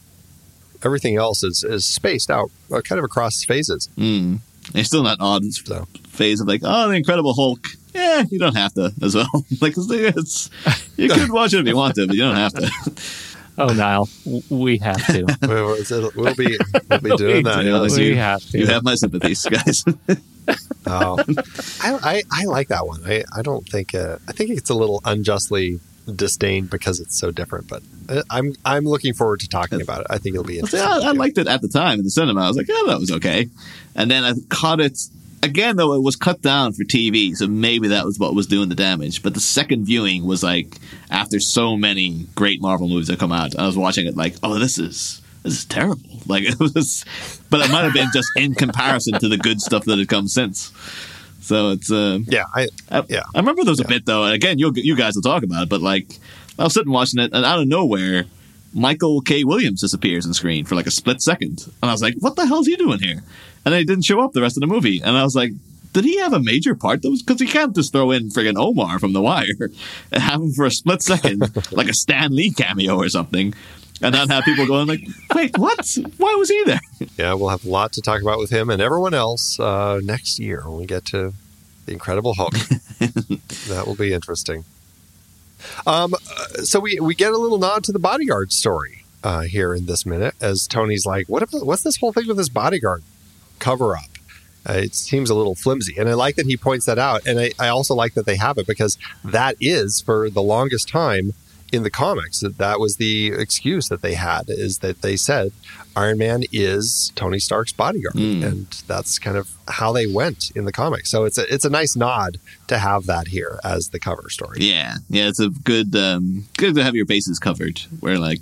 everything 0.83 1.15
else 1.15 1.43
is, 1.43 1.63
is 1.63 1.85
spaced 1.85 2.29
out 2.29 2.51
uh, 2.71 2.81
kind 2.81 2.99
of 2.99 3.05
across 3.05 3.43
phases 3.43 3.89
mm. 3.97 4.39
It's 4.73 4.87
still 4.87 5.03
not 5.03 5.17
odd 5.19 5.43
So. 5.53 5.87
phase 6.07 6.41
of 6.41 6.47
like, 6.47 6.61
oh, 6.63 6.89
the 6.89 6.95
Incredible 6.95 7.33
Hulk. 7.35 7.67
Yeah, 7.93 8.23
you 8.31 8.39
don't 8.39 8.57
have 8.57 8.73
to 8.73 8.91
as 9.01 9.13
well. 9.15 9.29
like, 9.61 9.73
it's, 9.77 9.87
it's 9.89 10.49
you 10.97 11.07
could 11.09 11.31
watch 11.31 11.53
it 11.53 11.59
if 11.59 11.67
you 11.67 11.75
want 11.77 11.95
to, 11.95 12.07
but 12.07 12.15
you 12.15 12.23
don't 12.23 12.35
have 12.35 12.53
to. 12.53 12.69
Oh, 13.57 13.73
Niall, 13.73 14.09
we 14.49 14.77
have 14.79 15.05
to. 15.07 15.25
we'll, 15.43 16.11
we'll 16.15 16.35
be 16.35 16.57
we'll 16.89 16.99
be 16.99 17.15
doing 17.17 17.35
we 17.37 17.43
that 17.43 17.61
do. 17.61 17.67
yeah. 17.69 17.75
unless 17.75 17.97
we 17.97 18.09
you- 18.09 18.15
have 18.17 18.41
to. 18.49 18.59
You 18.59 18.67
have 18.67 18.83
my 18.83 18.95
sympathies, 18.95 19.45
guys. 19.45 19.83
Oh, 20.87 21.17
I, 21.81 21.97
I 22.03 22.23
I 22.31 22.43
like 22.45 22.67
that 22.67 22.85
one. 22.85 23.01
I 23.03 23.23
I 23.35 23.41
don't 23.41 23.67
think 23.67 23.95
uh, 23.95 24.19
I 24.27 24.31
think 24.31 24.51
it's 24.51 24.69
a 24.69 24.75
little 24.75 25.01
unjustly 25.03 25.79
disdained 26.15 26.69
because 26.69 26.99
it's 26.99 27.17
so 27.19 27.31
different. 27.31 27.67
But 27.67 27.81
uh, 28.07 28.21
I'm 28.29 28.53
I'm 28.63 28.83
looking 28.85 29.15
forward 29.15 29.39
to 29.39 29.49
talking 29.49 29.81
about 29.81 30.01
it. 30.01 30.07
I 30.11 30.19
think 30.19 30.35
it'll 30.35 30.45
be 30.45 30.57
I, 30.57 30.59
interesting. 30.59 30.81
I, 30.87 31.07
I 31.09 31.11
liked 31.13 31.39
it 31.39 31.47
at 31.47 31.61
the 31.63 31.67
time 31.67 31.97
in 31.97 32.05
the 32.05 32.11
cinema. 32.11 32.41
I 32.43 32.47
was 32.47 32.57
like, 32.57 32.67
yeah, 32.67 32.79
that 32.85 32.99
was 32.99 33.11
okay. 33.13 33.49
And 33.95 34.11
then 34.11 34.23
I 34.23 34.33
caught 34.49 34.79
it 34.79 34.99
again, 35.45 35.77
though 35.77 35.93
it 35.93 36.01
was 36.01 36.15
cut 36.15 36.41
down 36.41 36.73
for 36.73 36.83
TV, 36.83 37.35
so 37.35 37.47
maybe 37.47 37.87
that 37.89 38.05
was 38.05 38.19
what 38.19 38.35
was 38.35 38.47
doing 38.47 38.69
the 38.69 38.75
damage. 38.75 39.23
But 39.23 39.33
the 39.33 39.39
second 39.39 39.85
viewing 39.85 40.25
was 40.25 40.43
like 40.43 40.77
after 41.09 41.39
so 41.39 41.77
many 41.77 42.27
great 42.35 42.61
Marvel 42.61 42.89
movies 42.89 43.07
that 43.07 43.19
come 43.19 43.31
out, 43.31 43.57
I 43.57 43.65
was 43.65 43.77
watching 43.77 44.07
it 44.07 44.17
like, 44.17 44.35
oh, 44.43 44.59
this 44.59 44.77
is 44.77 45.21
this 45.43 45.53
is 45.53 45.65
terrible. 45.65 46.01
Like 46.27 46.43
it 46.43 46.59
was, 46.59 47.05
but 47.51 47.61
it 47.61 47.71
might 47.71 47.83
have 47.83 47.93
been 47.93 48.09
just 48.11 48.27
in 48.35 48.55
comparison 48.55 49.19
to 49.19 49.29
the 49.29 49.37
good 49.37 49.61
stuff 49.61 49.85
that 49.85 49.99
had 49.99 50.07
come 50.09 50.27
since. 50.27 50.71
So 51.41 51.69
it's 51.69 51.91
uh, 51.91 52.17
yeah, 52.25 52.45
I 52.55 52.67
I, 52.89 53.03
Yeah. 53.07 53.21
I 53.35 53.39
remember 53.39 53.63
there 53.63 53.71
was 53.73 53.79
a 53.79 53.87
bit 53.87 54.07
though, 54.07 54.23
and 54.23 54.33
again, 54.33 54.57
you 54.57 54.71
you 54.73 54.95
guys 54.95 55.13
will 55.13 55.21
talk 55.21 55.43
about 55.43 55.61
it, 55.63 55.69
but 55.69 55.83
like 55.83 56.17
I 56.57 56.63
was 56.63 56.73
sitting 56.73 56.91
watching 56.91 57.19
it, 57.19 57.29
and 57.31 57.45
out 57.45 57.59
of 57.59 57.67
nowhere, 57.67 58.25
Michael 58.75 59.21
K. 59.21 59.43
Williams 59.45 59.81
disappears 59.81 60.25
on 60.25 60.33
screen 60.33 60.65
for 60.65 60.75
like 60.75 60.85
a 60.85 60.91
split 60.91 61.21
second, 61.21 61.65
and 61.81 61.89
I 61.89 61.93
was 61.93 62.01
like, 62.01 62.15
"What 62.19 62.35
the 62.35 62.45
hell's 62.45 62.67
he 62.67 62.75
doing 62.75 62.99
here?" 62.99 63.23
And 63.63 63.73
then 63.73 63.79
he 63.79 63.85
didn't 63.85 64.03
show 64.03 64.21
up 64.21 64.33
the 64.33 64.41
rest 64.41 64.57
of 64.57 64.61
the 64.61 64.67
movie, 64.67 65.01
and 65.01 65.17
I 65.17 65.23
was 65.23 65.35
like. 65.35 65.51
Did 65.93 66.03
he 66.03 66.17
have 66.17 66.33
a 66.33 66.41
major 66.41 66.75
part? 66.75 67.03
That 67.03 67.09
was 67.09 67.23
because 67.23 67.39
he 67.39 67.47
can't 67.47 67.73
just 67.73 67.93
throw 67.93 68.11
in 68.11 68.27
friggin' 68.27 68.57
Omar 68.57 68.99
from 68.99 69.13
The 69.13 69.21
Wire 69.21 69.71
and 70.11 70.21
have 70.21 70.41
him 70.41 70.51
for 70.51 70.65
a 70.65 70.69
split 70.69 71.01
second, 71.01 71.39
like 71.71 71.87
a 71.87 71.93
Stan 71.93 72.35
Lee 72.35 72.51
cameo 72.51 72.97
or 72.97 73.07
something, 73.07 73.53
and 74.01 74.13
not 74.13 74.29
have 74.29 74.43
people 74.43 74.67
going 74.67 74.87
like, 74.87 75.07
"Wait, 75.33 75.57
what? 75.57 75.97
Why 76.17 76.35
was 76.35 76.49
he 76.49 76.61
there?" 76.65 76.81
yeah 77.17 77.33
we'll 77.33 77.47
have 77.47 77.63
a 77.63 77.69
lot 77.69 77.93
to 77.93 78.01
talk 78.01 78.21
about 78.21 78.39
with 78.39 78.49
him 78.49 78.69
and 78.69 78.81
everyone 78.81 79.13
else 79.13 79.57
uh, 79.57 80.01
next 80.03 80.37
year 80.37 80.63
when 80.65 80.79
we 80.79 80.85
get 80.85 81.05
to 81.05 81.33
the 81.85 81.93
Incredible 81.93 82.33
Hulk. 82.33 82.51
that 83.69 83.83
will 83.85 83.95
be 83.95 84.11
interesting. 84.11 84.65
Um, 85.85 86.13
uh, 86.13 86.63
so 86.63 86.79
we 86.79 86.99
we 86.99 87.15
get 87.15 87.33
a 87.33 87.37
little 87.37 87.57
nod 87.57 87.83
to 87.85 87.91
the 87.91 87.99
bodyguard 87.99 88.51
story 88.51 89.03
uh, 89.23 89.41
here 89.41 89.73
in 89.73 89.85
this 89.85 90.05
minute 90.05 90.35
as 90.41 90.67
Tony's 90.67 91.05
like, 91.05 91.27
what 91.27 91.43
about, 91.43 91.65
what's 91.65 91.83
this 91.83 91.97
whole 91.97 92.13
thing 92.13 92.27
with 92.27 92.37
this 92.37 92.49
bodyguard 92.49 93.03
cover 93.59 93.95
up? 93.95 94.05
Uh, 94.67 94.73
it 94.73 94.95
seems 94.95 95.29
a 95.29 95.35
little 95.35 95.55
flimsy, 95.55 95.95
and 95.97 96.09
I 96.09 96.13
like 96.13 96.35
that 96.37 96.47
he 96.47 96.57
points 96.57 96.85
that 96.87 96.97
out. 96.97 97.25
And 97.27 97.39
I, 97.39 97.51
I 97.59 97.67
also 97.67 97.93
like 97.93 98.15
that 98.15 98.25
they 98.25 98.35
have 98.37 98.57
it 98.57 98.65
because 98.65 98.97
that 99.23 99.55
is 99.61 100.01
for 100.01 100.29
the 100.29 100.41
longest 100.41 100.89
time 100.89 101.33
in 101.75 101.83
the 101.83 101.89
comics 101.91 102.39
that 102.39 102.57
that 102.57 102.79
was 102.79 102.95
the 102.95 103.27
excuse 103.33 103.89
that 103.89 104.01
they 104.01 104.13
had 104.15 104.43
is 104.49 104.79
that 104.79 105.01
they 105.01 105.15
said 105.17 105.51
Iron 105.95 106.17
Man 106.17 106.43
is 106.51 107.11
Tony 107.15 107.39
Stark's 107.39 107.71
bodyguard, 107.73 108.15
Mm. 108.15 108.43
and 108.43 108.67
that's 108.87 109.19
kind 109.19 109.37
of 109.37 109.49
how 109.67 109.91
they 109.93 110.07
went 110.07 110.51
in 110.55 110.65
the 110.65 110.71
comics. 110.71 111.09
So 111.11 111.25
it's 111.25 111.37
a 111.37 111.53
it's 111.53 111.65
a 111.65 111.69
nice 111.69 111.95
nod 111.95 112.37
to 112.67 112.77
have 112.79 113.05
that 113.05 113.27
here 113.27 113.59
as 113.63 113.89
the 113.89 113.99
cover 113.99 114.29
story. 114.29 114.57
Yeah, 114.61 114.95
yeah, 115.09 115.27
it's 115.27 115.39
a 115.39 115.49
good 115.49 115.95
um, 115.95 116.45
good 116.57 116.75
to 116.75 116.83
have 116.83 116.95
your 116.95 117.05
bases 117.05 117.37
covered. 117.39 117.79
Where 117.99 118.17
like, 118.17 118.41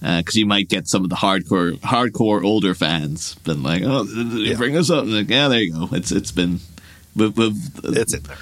because 0.00 0.36
you 0.36 0.46
might 0.46 0.68
get 0.68 0.88
some 0.88 1.02
of 1.04 1.10
the 1.10 1.16
hardcore 1.16 1.72
hardcore 1.80 2.42
older 2.44 2.74
fans 2.74 3.34
been 3.44 3.62
like, 3.62 3.82
oh, 3.84 4.04
Yeah. 4.04 4.56
bring 4.56 4.74
this 4.74 4.90
up, 4.90 5.04
like, 5.06 5.28
yeah, 5.28 5.48
there 5.48 5.60
you 5.60 5.72
go. 5.72 5.88
It's 5.92 6.12
it's 6.12 6.32
been. 6.32 6.60
We've, 7.16 7.36
we've, 7.36 7.56
It's 7.84 8.14
in 8.14 8.22
there. 8.22 8.36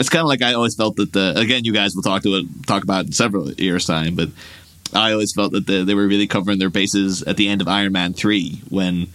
It's 0.00 0.08
kind 0.08 0.22
of 0.22 0.28
like 0.28 0.42
I 0.42 0.54
always 0.54 0.74
felt 0.74 0.96
that 0.96 1.12
the 1.12 1.34
again 1.36 1.64
you 1.64 1.72
guys 1.72 1.94
will 1.94 2.02
talk 2.02 2.22
to 2.22 2.34
it 2.36 2.46
talk 2.66 2.82
about 2.82 3.06
in 3.06 3.12
several 3.12 3.52
years 3.52 3.86
time, 3.86 4.16
but 4.16 4.30
I 4.94 5.12
always 5.12 5.32
felt 5.32 5.52
that 5.52 5.66
the, 5.66 5.84
they 5.84 5.94
were 5.94 6.08
really 6.08 6.26
covering 6.26 6.58
their 6.58 6.70
bases 6.70 7.22
at 7.22 7.36
the 7.36 7.48
end 7.48 7.60
of 7.60 7.68
Iron 7.68 7.92
Man 7.92 8.14
three 8.14 8.62
when 8.68 9.08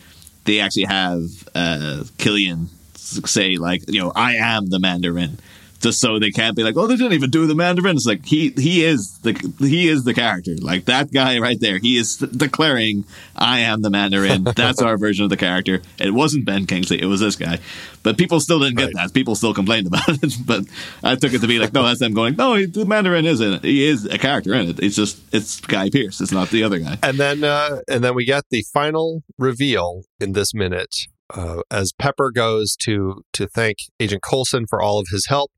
they 0.45 0.59
actually 0.59 0.85
have 0.85 1.23
uh, 1.53 2.03
Killian 2.17 2.69
say 2.95 3.57
like 3.57 3.89
you 3.89 3.99
know 3.99 4.11
I 4.15 4.35
am 4.35 4.67
the 4.67 4.79
Mandarin. 4.79 5.39
Just 5.85 5.99
so 6.01 6.17
they 6.17 6.31
can't 6.31 6.55
be 6.55 6.63
like, 6.63 6.75
oh, 6.77 6.87
they 6.87 6.95
didn't 6.95 7.13
even 7.13 7.29
do 7.29 7.45
the 7.45 7.53
Mandarin. 7.53 7.95
It's 7.95 8.07
like 8.07 8.25
he 8.25 8.49
he 8.57 8.83
is 8.83 9.19
the 9.19 9.33
he 9.59 9.87
is 9.87 10.03
the 10.03 10.15
character. 10.15 10.55
Like 10.59 10.85
that 10.85 11.11
guy 11.13 11.37
right 11.37 11.59
there, 11.59 11.77
he 11.77 11.97
is 11.97 12.17
declaring, 12.17 13.05
"I 13.35 13.59
am 13.59 13.83
the 13.83 13.91
Mandarin." 13.91 14.43
That's 14.55 14.81
our 14.81 14.97
version 14.97 15.25
of 15.25 15.29
the 15.29 15.37
character. 15.37 15.83
It 15.99 16.11
wasn't 16.11 16.45
Ben 16.45 16.65
Kingsley; 16.65 16.99
it 16.99 17.05
was 17.05 17.19
this 17.19 17.35
guy. 17.35 17.59
But 18.01 18.17
people 18.17 18.39
still 18.39 18.59
didn't 18.59 18.77
get 18.77 18.85
Right. 18.85 18.95
that. 18.95 19.13
People 19.13 19.35
still 19.35 19.53
complained 19.53 19.85
about 19.87 20.09
it. 20.09 20.33
But 20.45 20.63
I 21.03 21.15
took 21.15 21.33
it 21.33 21.41
to 21.41 21.47
be 21.47 21.59
like, 21.59 21.73
no, 21.73 21.83
that's 21.83 21.99
them 21.99 22.13
going, 22.13 22.35
no, 22.35 22.55
he- 22.55 22.65
the 22.65 22.85
Mandarin 22.85 23.25
is 23.27 23.39
in 23.41 23.53
it. 23.53 23.63
He 23.63 23.85
is 23.85 24.05
a 24.05 24.17
character 24.17 24.53
in 24.55 24.69
it. 24.69 24.79
It's 24.79 24.95
just 24.95 25.19
it's 25.31 25.59
Guy 25.61 25.91
Pearce. 25.91 26.19
It's 26.19 26.31
not 26.31 26.49
the 26.49 26.63
other 26.63 26.79
guy. 26.79 26.97
And 27.03 27.19
then 27.19 27.43
uh, 27.43 27.81
and 27.87 28.03
then 28.03 28.15
we 28.15 28.25
get 28.25 28.43
the 28.49 28.63
final 28.73 29.21
reveal 29.37 30.01
in 30.19 30.33
this 30.33 30.51
minute 30.53 30.95
uh, 31.33 31.61
as 31.71 31.91
Pepper 31.97 32.31
goes 32.31 32.75
to 32.83 33.23
to 33.33 33.47
thank 33.47 33.77
Agent 33.99 34.21
Coulson 34.23 34.65
for 34.67 34.81
all 34.81 34.99
of 34.99 35.07
his 35.11 35.25
help 35.27 35.51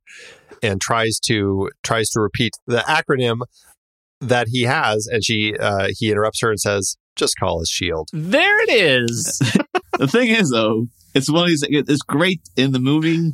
and 0.63 0.79
tries 0.81 1.19
to 1.25 1.69
tries 1.83 2.09
to 2.12 2.19
repeat 2.21 2.53
the 2.65 2.77
acronym 2.79 3.41
that 4.21 4.47
he 4.50 4.63
has, 4.63 5.07
and 5.12 5.24
she 5.24 5.55
uh, 5.57 5.89
he 5.91 6.09
interrupts 6.12 6.41
her 6.41 6.50
and 6.50 6.59
says, 6.59 6.95
"Just 7.15 7.36
call 7.39 7.62
us 7.62 7.69
Shield." 7.69 8.09
There 8.13 8.62
it 8.63 8.69
is. 8.71 9.41
The 9.97 10.07
thing 10.07 10.27
is, 10.29 10.51
though, 10.51 10.89
it's 11.15 11.27
one 11.31 11.43
of 11.45 11.47
these. 11.50 11.63
It's 11.67 12.03
great 12.03 12.39
in 12.55 12.71
the 12.71 12.77
movie, 12.79 13.33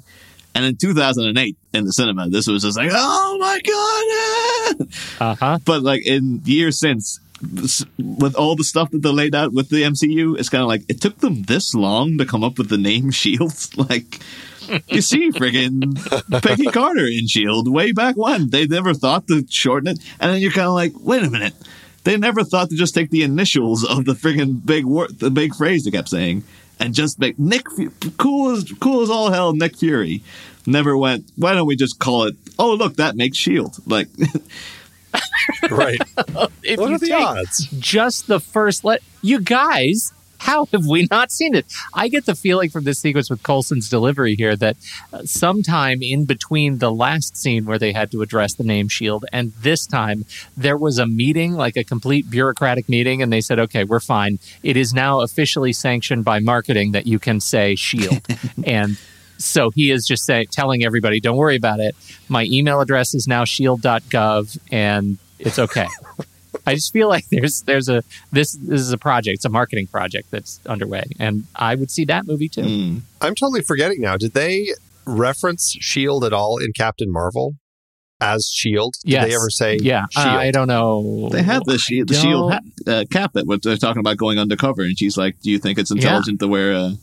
and 0.55 0.65
in 0.65 0.77
2008 0.77 1.57
in 1.73 1.83
the 1.83 1.91
cinema, 1.91 2.29
this 2.29 2.47
was 2.47 2.63
just 2.63 2.77
like, 2.77 2.89
oh 2.93 3.37
my 3.37 3.59
god! 4.79 4.87
ah!" 5.19 5.31
Uh 5.31 5.35
huh. 5.35 5.59
But 5.65 5.83
like 5.83 6.05
in 6.07 6.41
years 6.45 6.79
since, 6.79 7.19
s- 7.19 7.22
with 7.97 8.35
all 8.35 8.55
the 8.55 8.63
stuff 8.63 8.91
that 8.91 9.01
they 9.01 9.09
laid 9.09 9.35
out 9.35 9.53
with 9.53 9.69
the 9.69 9.83
MCU, 9.83 10.37
it's 10.39 10.49
kind 10.49 10.61
of 10.61 10.67
like 10.67 10.83
it 10.89 11.01
took 11.01 11.19
them 11.19 11.43
this 11.43 11.73
long 11.75 12.17
to 12.17 12.25
come 12.25 12.43
up 12.43 12.57
with 12.57 12.69
the 12.69 12.77
name 12.77 13.11
Shield. 13.21 13.53
like. 13.77 14.19
You 14.87 15.01
see, 15.01 15.29
friggin' 15.31 16.41
Peggy 16.41 16.67
Carter 16.67 17.05
in 17.05 17.27
Shield 17.27 17.67
way 17.71 17.91
back 17.91 18.15
when 18.15 18.49
they 18.49 18.65
never 18.65 18.93
thought 18.93 19.27
to 19.27 19.45
shorten 19.49 19.89
it, 19.89 19.99
and 20.21 20.31
then 20.31 20.41
you're 20.41 20.51
kind 20.53 20.67
of 20.67 20.73
like, 20.73 20.93
wait 21.01 21.21
a 21.21 21.29
minute, 21.29 21.53
they 22.05 22.15
never 22.15 22.45
thought 22.45 22.69
to 22.69 22.77
just 22.77 22.95
take 22.95 23.09
the 23.09 23.23
initials 23.23 23.83
of 23.83 24.05
the 24.05 24.13
friggin' 24.13 24.65
big 24.65 24.85
word, 24.85 25.19
the 25.19 25.29
big 25.29 25.53
phrase 25.53 25.83
they 25.83 25.91
kept 25.91 26.07
saying, 26.07 26.43
and 26.79 26.93
just 26.95 27.19
make 27.19 27.37
Nick 27.37 27.69
Fu- 27.71 27.91
cool 28.17 28.51
as 28.55 28.63
cool 28.79 29.01
as 29.01 29.09
all 29.09 29.31
hell. 29.31 29.51
Nick 29.53 29.75
Fury 29.75 30.23
never 30.65 30.97
went. 30.97 31.29
Why 31.35 31.53
don't 31.53 31.67
we 31.67 31.75
just 31.75 31.99
call 31.99 32.23
it? 32.23 32.35
Oh, 32.57 32.73
look, 32.73 32.95
that 32.95 33.17
makes 33.17 33.37
Shield. 33.37 33.75
Like, 33.85 34.07
Right? 35.69 35.99
If 36.63 36.79
what 36.79 36.89
you 36.89 36.95
are 36.95 36.99
the 36.99 37.11
odds? 37.13 37.67
just 37.77 38.27
the 38.27 38.39
first 38.39 38.83
let 38.85 39.01
you 39.21 39.41
guys 39.41 40.13
How 40.39 40.65
have 40.73 40.85
we 40.85 41.07
not 41.09 41.31
seen 41.31 41.55
it? 41.55 41.65
I 41.93 42.09
get 42.09 42.25
the 42.25 42.35
feeling 42.35 42.69
from 42.69 42.83
this 42.83 42.99
sequence 42.99 43.29
with 43.29 43.43
Coulson's 43.43 43.89
delivery 43.89 44.35
here 44.35 44.55
that 44.57 44.75
uh, 45.13 45.23
sometime 45.23 46.01
in 46.01 46.25
between 46.25 46.79
the 46.79 46.91
last 46.91 47.37
scene 47.37 47.65
where 47.65 47.79
they 47.79 47.93
had 47.93 48.11
to 48.11 48.21
address 48.21 48.53
the 48.55 48.63
name 48.65 48.89
Shield 48.89 49.23
and 49.31 49.53
this 49.61 49.85
time, 49.87 50.25
there 50.57 50.77
was 50.77 50.99
a 50.99 51.05
meeting, 51.05 51.53
like 51.53 51.77
a 51.77 51.83
complete 51.85 52.29
bureaucratic 52.29 52.89
meeting, 52.89 53.21
and 53.21 53.31
they 53.31 53.39
said, 53.41 53.57
"Okay, 53.59 53.83
we're 53.85 54.01
fine. 54.01 54.37
It 54.63 54.75
is 54.75 54.93
now 54.93 55.21
officially 55.21 55.71
sanctioned 55.73 56.25
by 56.25 56.39
marketing 56.39 56.91
that 56.91 57.07
you 57.07 57.19
can 57.19 57.39
say 57.39 57.75
Shield," 57.75 58.27
and 58.65 58.97
so 59.37 59.69
he 59.71 59.91
is 59.91 60.05
just 60.05 60.25
saying, 60.25 60.47
telling 60.51 60.83
everybody, 60.83 61.19
"Don't 61.21 61.37
worry 61.37 61.55
about 61.55 61.79
it. 61.79 61.95
My 62.27 62.43
email 62.45 62.81
address 62.81 63.13
is 63.13 63.27
now 63.27 63.45
shield.gov, 63.45 64.57
and 64.71 65.17
it's 65.39 65.59
okay." 65.59 65.87
I 66.65 66.75
just 66.75 66.93
feel 66.93 67.09
like 67.09 67.25
there's 67.29 67.61
there's 67.63 67.89
a 67.89 68.03
this 68.31 68.53
this 68.53 68.79
is 68.81 68.91
a 68.91 68.97
project, 68.97 69.35
it's 69.35 69.45
a 69.45 69.49
marketing 69.49 69.87
project 69.87 70.29
that's 70.31 70.59
underway, 70.65 71.03
and 71.19 71.45
I 71.55 71.75
would 71.75 71.91
see 71.91 72.05
that 72.05 72.25
movie 72.27 72.47
too. 72.49 72.61
Mm. 72.61 73.01
I'm 73.21 73.35
totally 73.35 73.61
forgetting 73.61 74.01
now. 74.01 74.17
Did 74.17 74.33
they 74.33 74.69
reference 75.05 75.75
Shield 75.81 76.23
at 76.23 76.31
all 76.33 76.57
in 76.59 76.71
Captain 76.73 77.11
Marvel 77.11 77.55
as 78.21 78.47
Shield? 78.53 78.93
Did 79.03 79.11
Yes. 79.11 79.27
they 79.27 79.35
ever 79.35 79.49
say 79.49 79.77
Yeah, 79.81 80.05
Shield? 80.11 80.25
I 80.27 80.51
don't 80.51 80.67
know. 80.69 81.27
They 81.31 81.43
had 81.43 81.63
the, 81.65 81.77
shi- 81.77 82.03
the 82.03 82.13
shield 82.13 82.51
don't- 82.85 82.87
uh, 82.87 83.03
cap 83.11 83.33
that 83.33 83.45
what 83.47 83.61
they're 83.63 83.75
talking 83.75 83.99
about 83.99 84.17
going 84.17 84.37
undercover, 84.39 84.83
and 84.83 84.97
she's 84.97 85.17
like, 85.17 85.35
"Do 85.41 85.49
you 85.51 85.59
think 85.59 85.77
it's 85.79 85.91
intelligent 85.91 86.39
to 86.39 86.47
wear 86.47 86.71
a, 86.73 86.93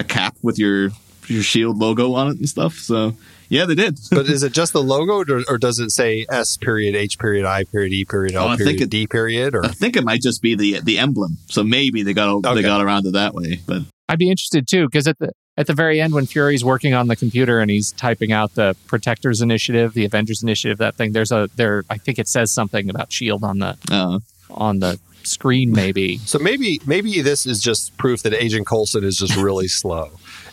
a 0.00 0.04
cap 0.04 0.36
with 0.42 0.58
your 0.58 0.90
your 1.28 1.42
shield 1.42 1.76
logo 1.78 2.14
on 2.14 2.28
it 2.28 2.38
and 2.38 2.48
stuff?" 2.48 2.74
So 2.76 3.14
yeah, 3.52 3.66
they 3.66 3.74
did. 3.74 3.98
but 4.10 4.26
is 4.26 4.42
it 4.48 4.52
just 4.52 4.72
the 4.72 4.82
logo, 4.82 5.22
or, 5.32 5.42
or 5.48 5.58
does 5.58 5.78
it 5.78 5.90
say 5.90 6.26
S 6.30 6.56
period 6.56 6.94
H 6.96 7.18
period 7.18 7.44
I 7.44 7.64
period 7.64 7.92
E 7.92 8.04
period 8.04 8.34
L 8.34 8.44
Oh, 8.44 8.48
I 8.48 8.56
period 8.56 8.66
think 8.70 8.80
it- 8.82 8.90
D 8.90 9.06
period? 9.06 9.54
Or 9.54 9.64
I 9.64 9.68
think 9.68 9.96
it 9.96 10.04
might 10.04 10.20
just 10.22 10.40
be 10.42 10.54
the 10.54 10.80
the 10.80 10.98
emblem. 10.98 11.38
So 11.48 11.62
maybe 11.62 12.02
they 12.02 12.14
got 12.14 12.28
Okay. 12.34 12.54
they 12.54 12.62
got 12.62 12.80
around 12.82 13.06
it 13.06 13.12
that 13.12 13.34
way. 13.34 13.60
But 13.66 13.82
I'd 14.08 14.18
be 14.18 14.30
interested 14.30 14.66
too 14.66 14.86
because 14.86 15.06
at 15.06 15.18
the 15.18 15.30
at 15.56 15.66
the 15.66 15.74
very 15.74 16.00
end 16.00 16.14
when 16.14 16.24
Fury's 16.26 16.64
working 16.64 16.94
on 16.94 17.08
the 17.08 17.16
computer 17.16 17.60
and 17.60 17.70
he's 17.70 17.92
typing 17.92 18.32
out 18.32 18.54
the 18.54 18.74
Protectors 18.86 19.42
Initiative, 19.42 19.92
the 19.92 20.06
Avengers 20.06 20.42
Initiative, 20.42 20.78
that 20.78 20.94
thing. 20.96 21.12
There's 21.12 21.30
a 21.30 21.48
there. 21.56 21.84
I 21.90 21.98
think 21.98 22.18
it 22.18 22.26
says 22.28 22.50
something 22.50 22.88
about 22.88 23.12
Shield 23.12 23.44
on 23.44 23.58
the 23.58 23.76
uh, 23.90 24.18
on 24.50 24.78
the 24.78 24.98
screen. 25.24 25.72
Maybe 25.72 26.16
so 26.24 26.38
maybe 26.38 26.80
maybe 26.86 27.20
this 27.20 27.44
is 27.46 27.60
just 27.60 27.96
proof 27.98 28.22
that 28.22 28.32
Agent 28.32 28.66
Coulson 28.66 29.04
is 29.04 29.18
just 29.18 29.36
really 29.36 29.68
slow, 29.82 30.10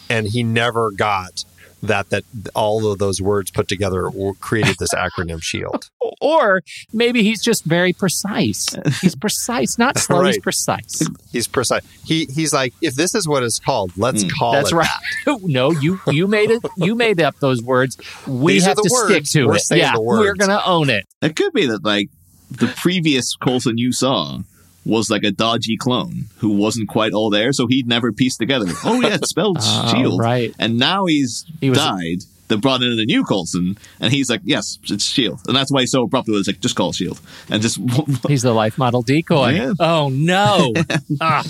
and 0.10 0.28
he 0.28 0.44
never 0.44 0.92
got 0.92 1.46
that 1.82 2.10
that 2.10 2.24
all 2.56 2.92
of 2.92 3.00
those 3.00 3.22
words 3.22 3.52
put 3.52 3.68
together 3.68 4.10
created 4.40 4.76
this 4.80 4.90
acronym 4.94 5.42
Shield. 5.42 5.90
or 6.22 6.62
maybe 6.94 7.24
he's 7.24 7.42
just 7.42 7.64
very 7.66 7.94
precise. 7.94 8.66
He's 9.02 9.16
precise, 9.16 9.78
not 9.78 9.98
slow. 9.98 10.24
He's 10.24 10.40
precise. 10.40 11.08
He's 11.32 11.48
precise. 11.48 11.84
He 12.06 12.26
he's 12.26 12.54
like, 12.54 12.74
if 12.82 12.96
this 12.96 13.16
is 13.16 13.28
what 13.28 13.44
it's 13.44 13.60
called, 13.60 13.92
let's 13.98 14.24
Mm, 14.24 14.32
call 14.38 14.52
That's 14.54 14.72
it. 14.72 14.76
right. 14.76 14.88
no, 15.44 15.72
you 15.72 16.00
you 16.08 16.28
made 16.28 16.52
it. 16.52 16.62
You 16.78 16.96
made 16.96 17.22
up 17.22 17.36
those 17.40 17.62
words. 17.62 17.98
We 18.28 18.54
These 18.54 18.66
have 18.66 18.76
the 18.76 18.84
to 18.84 18.90
words. 18.92 19.30
stick 19.30 19.42
to 19.42 19.48
We're 19.48 19.56
it. 19.56 19.64
Yeah, 19.72 19.94
the 19.94 20.02
we're 20.02 20.36
gonna 20.36 20.62
own 20.66 20.90
it. 20.90 21.06
it 21.22 21.36
could 21.36 21.54
be 21.54 21.66
that 21.68 21.84
like 21.86 22.10
the 22.52 22.68
previous 22.76 23.36
Coulson 23.36 23.78
you 23.78 23.92
saw 23.94 24.40
was 24.86 25.10
like 25.10 25.24
a 25.24 25.32
dodgy 25.32 25.78
clone 25.78 26.26
who 26.38 26.50
wasn't 26.50 26.88
quite 26.90 27.14
all 27.14 27.30
there, 27.30 27.52
so 27.54 27.68
he'd 27.68 27.88
never 27.88 28.12
pieced 28.12 28.40
together. 28.40 28.66
Oh 28.84 29.00
yeah, 29.02 29.16
it's 29.16 29.30
spelled 29.30 29.58
Oh, 29.62 29.94
shield, 29.96 30.20
right. 30.20 30.54
And 30.60 30.78
now 30.78 31.06
he's 31.06 31.46
He 31.62 31.70
was- 31.70 31.80
died. 31.80 32.20
They 32.48 32.56
brought 32.56 32.82
in 32.82 32.98
a 32.98 33.06
new 33.06 33.24
Coulson, 33.24 33.78
and 34.00 34.12
he's 34.12 34.28
like, 34.28 34.42
"Yes, 34.44 34.80
it's 34.90 35.04
Shield," 35.06 35.40
and 35.48 35.56
that's 35.56 35.72
why 35.72 35.82
he's 35.82 35.92
so 35.92 36.02
abruptly 36.02 36.34
was 36.34 36.48
like, 36.48 36.60
"Just 36.60 36.76
call 36.76 36.92
Shield," 36.92 37.22
and 37.48 37.62
just 37.62 37.78
He's 38.28 38.42
the 38.42 38.54
life 38.54 38.76
model 38.80 39.04
decoy. 39.04 39.50
Yeah. 39.50 39.74
Oh 39.80 40.10
no! 40.10 40.74
Ah, 41.22 41.44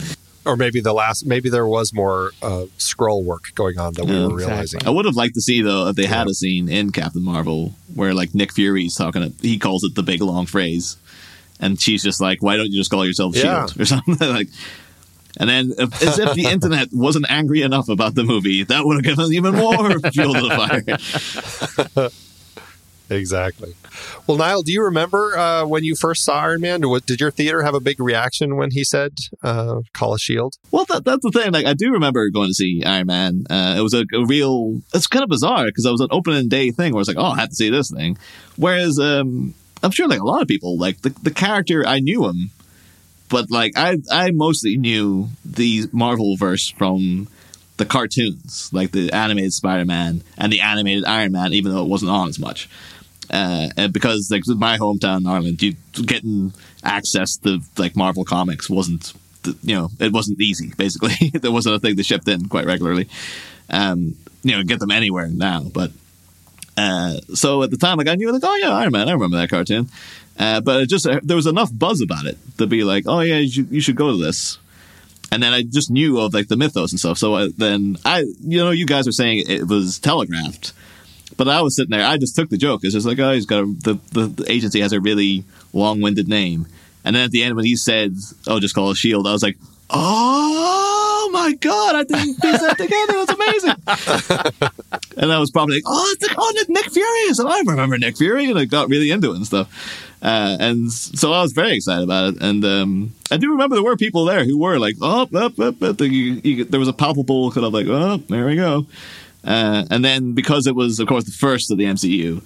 Or 0.46 0.58
maybe 0.58 0.82
the 0.82 0.92
last, 0.92 1.26
maybe 1.26 1.50
there 1.50 1.66
was 1.66 1.94
more 1.94 2.32
uh, 2.42 2.66
scroll 2.78 3.24
work 3.24 3.56
going 3.56 3.80
on 3.80 3.94
that 3.94 4.06
we 4.08 4.12
Yeah, 4.14 4.28
were 4.28 4.36
realizing. 4.36 4.82
I 4.86 4.90
would 4.90 5.06
have 5.06 5.16
liked 5.16 5.36
to 5.36 5.42
see 5.42 5.62
though 5.62 5.88
if 5.88 5.96
they 5.96 6.06
had 6.06 6.28
a 6.28 6.34
scene 6.34 6.68
in 6.68 6.92
Captain 6.92 7.24
Marvel 7.24 7.76
where 7.96 8.14
like 8.14 8.36
Nick 8.36 8.52
Fury's 8.52 8.96
talking, 8.96 9.34
he 9.42 9.58
calls 9.58 9.86
it 9.86 9.96
the 9.96 10.04
big 10.04 10.22
long 10.22 10.48
phrase, 10.48 10.98
and 11.60 11.80
she's 11.80 12.04
just 12.04 12.22
like, 12.22 12.42
"Why 12.42 12.58
don't 12.58 12.72
you 12.72 12.78
just 12.78 12.92
call 12.92 13.06
yourself 13.06 13.36
Yeah. 13.36 13.66
Shield 13.68 13.80
or 13.82 13.86
something?" 13.86 14.30
like, 14.30 14.48
and 15.38 15.50
then 15.50 15.74
as 16.02 16.20
if 16.20 16.34
the 16.34 16.46
internet 16.52 16.90
wasn't 16.92 17.26
angry 17.30 17.62
enough 17.62 17.90
about 17.90 18.16
the 18.16 18.24
movie, 18.24 18.64
that 18.64 18.86
would 18.86 18.96
have 18.96 19.18
given 19.18 19.34
even 19.34 19.56
more 19.56 20.00
fuel 20.12 20.34
to 20.34 20.42
the 20.42 22.10
fire. 22.10 22.10
Exactly. 23.12 23.74
Well, 24.28 24.38
Niall, 24.38 24.62
do 24.62 24.72
you 24.72 24.84
remember 24.84 25.36
uh, 25.36 25.66
when 25.66 25.84
you 25.84 25.96
first 25.96 26.24
saw 26.24 26.42
Iron 26.42 26.62
Man? 26.62 26.82
Did, 26.82 27.06
did 27.08 27.20
your 27.20 27.32
theater 27.32 27.64
have 27.64 27.74
a 27.74 27.80
big 27.80 28.00
reaction 28.00 28.56
when 28.56 28.70
he 28.72 28.84
said 28.84 29.14
uh, 29.44 29.82
"Call 29.94 30.14
a 30.14 30.20
Shield"? 30.20 30.56
Well, 30.70 30.86
that, 30.90 31.06
that's 31.06 31.24
the 31.24 31.32
thing. 31.32 31.52
Like, 31.52 31.66
I 31.66 31.74
do 31.74 31.92
remember 31.92 32.30
going 32.30 32.50
to 32.50 32.54
see 32.54 32.84
Iron 32.86 33.08
Man. 33.08 33.46
Uh, 33.50 33.76
it 33.80 33.82
was 33.82 33.96
a, 33.96 34.06
a 34.14 34.26
real. 34.26 34.82
It's 34.94 35.08
kind 35.08 35.24
of 35.24 35.30
bizarre 35.30 35.66
because 35.66 35.86
it 35.86 35.92
was 35.92 36.02
an 36.02 36.10
opening 36.12 36.50
day 36.50 36.70
thing 36.70 36.94
where 36.94 37.02
it's 37.02 37.08
like, 37.08 37.18
oh, 37.18 37.32
I 37.32 37.40
had 37.40 37.50
to 37.50 37.56
see 37.56 37.72
this 37.72 37.90
thing. 37.90 38.16
Whereas, 38.58 39.00
um, 39.00 39.56
I'm 39.82 39.92
sure 39.92 40.08
like 40.08 40.20
a 40.20 40.26
lot 40.26 40.42
of 40.42 40.48
people, 40.48 40.78
like 40.78 41.02
the 41.02 41.10
the 41.10 41.32
character, 41.32 41.86
I 41.86 42.00
knew 42.00 42.26
him, 42.26 42.52
but 43.30 43.50
like 43.52 43.74
I 43.76 43.98
I 44.12 44.32
mostly 44.32 44.78
knew 44.78 45.30
the 45.46 45.86
Marvel 45.92 46.36
verse 46.36 46.70
from 46.70 47.28
the 47.78 47.86
cartoons, 47.86 48.70
like 48.74 48.92
the 48.92 49.12
animated 49.12 49.54
Spider 49.54 49.86
Man 49.86 50.22
and 50.38 50.52
the 50.52 50.62
animated 50.62 51.06
Iron 51.06 51.32
Man, 51.32 51.54
even 51.54 51.74
though 51.74 51.84
it 51.84 51.90
wasn't 51.90 52.12
on 52.12 52.28
as 52.28 52.40
much. 52.40 52.70
Uh, 53.32 53.70
because 53.90 54.30
like 54.32 54.44
my 54.48 54.78
hometown 54.78 55.28
Ireland, 55.28 55.62
you 55.62 55.76
getting 56.06 56.52
access 56.84 57.38
to 57.38 57.60
like 57.78 57.96
Marvel 57.96 58.26
comics 58.26 58.70
wasn't 58.70 59.14
you 59.64 59.76
know 59.76 59.90
it 60.00 60.12
wasn't 60.12 60.42
easy. 60.42 60.74
Basically, 60.78 61.30
there 61.34 61.52
wasn't 61.52 61.76
a 61.76 61.80
thing 61.80 61.96
that 61.96 62.06
shipped 62.06 62.28
in 62.28 62.48
quite 62.50 62.66
regularly. 62.66 63.08
Um, 63.70 64.16
you 64.44 64.56
know, 64.56 64.64
get 64.64 64.80
them 64.80 64.92
anywhere 64.92 65.28
now, 65.28 65.64
but 65.74 65.92
uh, 66.80 67.20
so 67.36 67.64
at 67.64 67.72
the 67.72 67.78
time, 67.78 67.98
like 67.98 68.08
I 68.08 68.16
knew, 68.16 68.32
like, 68.32 68.44
oh 68.44 68.56
yeah, 68.56 68.70
Iron 68.70 68.92
Man, 68.92 69.10
I 69.10 69.12
remember 69.12 69.38
that 69.38 69.50
cartoon. 69.50 69.90
Uh, 70.38 70.62
but 70.62 70.84
it 70.84 70.90
just 70.90 71.06
there 71.24 71.36
was 71.36 71.48
enough 71.48 71.70
buzz 71.74 72.00
about 72.00 72.26
it 72.26 72.38
to 72.58 72.66
be 72.66 72.86
like, 72.86 73.04
oh 73.06 73.20
yeah, 73.20 73.38
you 73.38 73.52
should, 73.52 73.70
you 73.70 73.82
should 73.82 73.98
go 73.98 74.12
to 74.12 74.18
this. 74.18 74.58
And 75.32 75.44
then 75.44 75.54
I 75.54 75.64
just 75.64 75.92
knew 75.92 76.20
of 76.20 76.34
like 76.34 76.48
the 76.48 76.56
mythos 76.56 76.92
and 76.92 77.00
stuff. 77.00 77.18
So 77.18 77.36
I, 77.36 77.50
then 77.58 77.98
I, 78.06 78.20
you 78.40 78.60
know, 78.64 78.72
you 78.72 78.86
guys 78.86 79.08
are 79.08 79.12
saying 79.12 79.44
it 79.48 79.68
was 79.68 80.00
telegraphed, 80.00 80.72
but 81.36 81.50
I 81.50 81.62
was 81.62 81.76
sitting 81.76 81.92
there. 81.92 82.06
I 82.06 82.18
just 82.18 82.36
took 82.36 82.50
the 82.50 82.58
joke. 82.58 82.82
It's 82.84 82.94
just 82.94 83.06
like, 83.06 83.20
oh, 83.20 83.34
he's 83.34 83.46
got 83.46 83.64
a, 83.64 83.66
the, 83.66 84.00
the 84.14 84.28
the 84.28 84.52
agency 84.52 84.80
has 84.80 84.94
a 84.94 85.02
really 85.02 85.44
long-winded 85.74 86.30
name. 86.30 86.66
And 87.04 87.16
then 87.16 87.26
at 87.26 87.32
the 87.32 87.44
end, 87.44 87.56
when 87.56 87.66
he 87.66 87.76
said, 87.76 88.16
"Oh, 88.48 88.60
just 88.60 88.76
call 88.76 88.92
it 88.92 88.98
Shield," 88.98 89.28
I 89.28 89.34
was 89.34 89.44
like, 89.44 89.58
"Oh 89.90 91.30
my 91.34 91.54
god, 91.54 91.96
I 91.96 92.04
didn't 92.04 92.42
piece 92.42 92.60
that 92.60 92.78
together. 92.78 93.26
That's 93.26 94.60
amazing." 94.60 94.70
and 95.20 95.34
I 95.34 95.38
was 95.38 95.52
probably 95.52 95.76
like, 95.76 95.84
"Oh, 95.86 96.16
it's 96.18 96.34
oh, 96.36 96.52
Nick- 96.56 96.70
Nick 96.70 96.92
Fury!" 96.92 97.34
So 97.34 97.48
I 97.48 97.62
remember 97.68 97.98
Nick 97.98 98.18
Fury, 98.18 98.50
and 98.50 98.58
I 98.58 98.66
got 98.66 98.90
really 98.90 99.12
into 99.12 99.32
it 99.32 99.36
and 99.36 99.46
stuff. 99.46 99.68
Uh, 100.22 100.58
and 100.60 100.92
so 100.92 101.32
I 101.34 101.42
was 101.42 101.52
very 101.52 101.76
excited 101.76 102.04
about 102.04 102.34
it. 102.34 102.42
And 102.42 102.64
um, 102.66 103.14
I 103.30 103.38
do 103.38 103.52
remember 103.52 103.76
there 103.76 103.84
were 103.84 103.98
people 103.98 104.26
there 104.26 104.46
who 104.46 104.58
were 104.58 104.80
like, 104.80 104.96
"Oh, 105.02 105.28
up, 105.36 105.60
up." 105.60 106.02
You, 106.02 106.42
you, 106.44 106.64
there 106.64 106.80
was 106.80 106.88
a 106.88 106.94
palpable 106.94 107.52
kind 107.52 107.66
of 107.66 107.74
like, 107.74 107.88
"Oh, 107.88 108.18
there 108.30 108.46
we 108.46 108.56
go." 108.56 108.88
Uh, 109.44 109.86
and 109.92 110.04
then 110.04 110.34
because 110.34 110.68
it 110.68 110.76
was, 110.76 111.00
of 111.00 111.08
course, 111.08 111.26
the 111.26 111.32
first 111.32 111.72
of 111.72 111.78
the 111.78 111.86
MCU, 111.86 112.42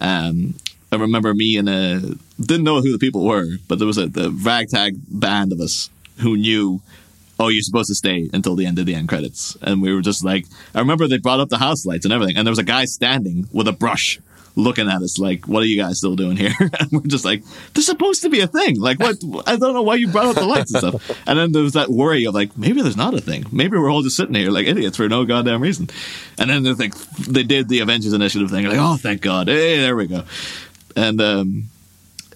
um, 0.00 0.54
I 0.92 0.96
remember 0.96 1.34
me 1.34 1.56
and 1.56 1.68
a 1.68 2.00
didn't 2.40 2.64
know 2.64 2.80
who 2.82 2.92
the 2.92 2.98
people 2.98 3.24
were, 3.24 3.56
but 3.68 3.78
there 3.78 3.86
was 3.86 3.98
a 3.98 4.06
the 4.06 4.30
ragtag 4.30 4.96
band 5.08 5.52
of 5.52 5.60
us 5.60 5.88
who 6.18 6.36
knew. 6.36 6.82
Oh, 7.38 7.48
you're 7.48 7.62
supposed 7.62 7.88
to 7.88 7.94
stay 7.94 8.28
until 8.32 8.56
the 8.56 8.66
end 8.66 8.78
of 8.78 8.86
the 8.86 8.94
end 8.94 9.08
credits, 9.08 9.56
and 9.62 9.80
we 9.80 9.94
were 9.94 10.00
just 10.00 10.24
like, 10.24 10.46
I 10.74 10.80
remember 10.80 11.06
they 11.06 11.18
brought 11.18 11.40
up 11.40 11.48
the 11.48 11.58
house 11.58 11.86
lights 11.86 12.04
and 12.04 12.12
everything, 12.12 12.36
and 12.36 12.46
there 12.46 12.52
was 12.52 12.58
a 12.58 12.64
guy 12.64 12.84
standing 12.84 13.48
with 13.52 13.68
a 13.68 13.72
brush, 13.72 14.18
looking 14.56 14.88
at 14.88 15.02
us 15.02 15.18
like, 15.20 15.46
"What 15.46 15.62
are 15.62 15.66
you 15.66 15.80
guys 15.80 15.98
still 15.98 16.16
doing 16.16 16.36
here?" 16.36 16.52
and 16.60 16.90
we're 16.90 17.02
just 17.02 17.24
like, 17.24 17.44
"There's 17.74 17.86
supposed 17.86 18.22
to 18.22 18.28
be 18.28 18.40
a 18.40 18.48
thing. 18.48 18.80
Like, 18.80 18.98
what? 18.98 19.16
I 19.46 19.56
don't 19.56 19.74
know 19.74 19.82
why 19.82 19.94
you 19.94 20.08
brought 20.08 20.26
up 20.26 20.34
the 20.34 20.46
lights 20.46 20.74
and 20.74 20.80
stuff." 20.80 21.28
And 21.28 21.38
then 21.38 21.52
there 21.52 21.62
was 21.62 21.74
that 21.74 21.90
worry 21.90 22.24
of 22.24 22.34
like, 22.34 22.56
maybe 22.58 22.82
there's 22.82 22.96
not 22.96 23.14
a 23.14 23.20
thing. 23.20 23.44
Maybe 23.52 23.78
we're 23.78 23.90
all 23.90 24.02
just 24.02 24.16
sitting 24.16 24.34
here 24.34 24.50
like 24.50 24.66
idiots 24.66 24.96
for 24.96 25.08
no 25.08 25.24
goddamn 25.24 25.62
reason. 25.62 25.88
And 26.38 26.50
then 26.50 26.64
they 26.64 26.72
like 26.72 26.94
they 27.18 27.44
did 27.44 27.68
the 27.68 27.80
Avengers 27.80 28.12
Initiative 28.12 28.50
thing. 28.50 28.66
Like, 28.66 28.78
oh, 28.78 28.96
thank 28.96 29.20
God. 29.20 29.46
Hey, 29.46 29.78
there 29.78 29.94
we 29.94 30.08
go. 30.08 30.24
And 30.96 31.20
um, 31.20 31.64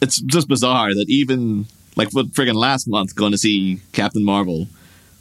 it's 0.01 0.21
just 0.21 0.47
bizarre 0.49 0.95
that 0.95 1.07
even 1.09 1.67
like 1.97 2.11
what 2.13 2.27
friggin' 2.27 2.55
last 2.55 2.87
month 2.87 3.17
going 3.17 3.33
to 3.33 3.39
see 3.39 3.81
Captain 3.93 4.25
Marvel. 4.25 4.69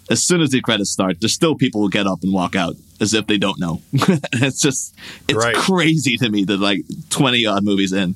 As 0.09 0.23
soon 0.23 0.41
as 0.41 0.49
the 0.49 0.61
credits 0.61 0.89
start, 0.91 1.21
there's 1.21 1.33
still 1.33 1.55
people 1.55 1.81
who 1.81 1.89
get 1.89 2.05
up 2.07 2.23
and 2.23 2.33
walk 2.33 2.55
out 2.55 2.75
as 2.99 3.13
if 3.13 3.27
they 3.27 3.37
don't 3.37 3.59
know. 3.59 3.81
it's 3.93 4.59
just 4.61 4.93
it's 5.27 5.37
Right. 5.37 5.55
crazy 5.55 6.17
to 6.17 6.29
me 6.29 6.43
that 6.45 6.59
like 6.59 6.81
20 7.09 7.45
odd 7.45 7.63
movies 7.63 7.93
in, 7.93 8.15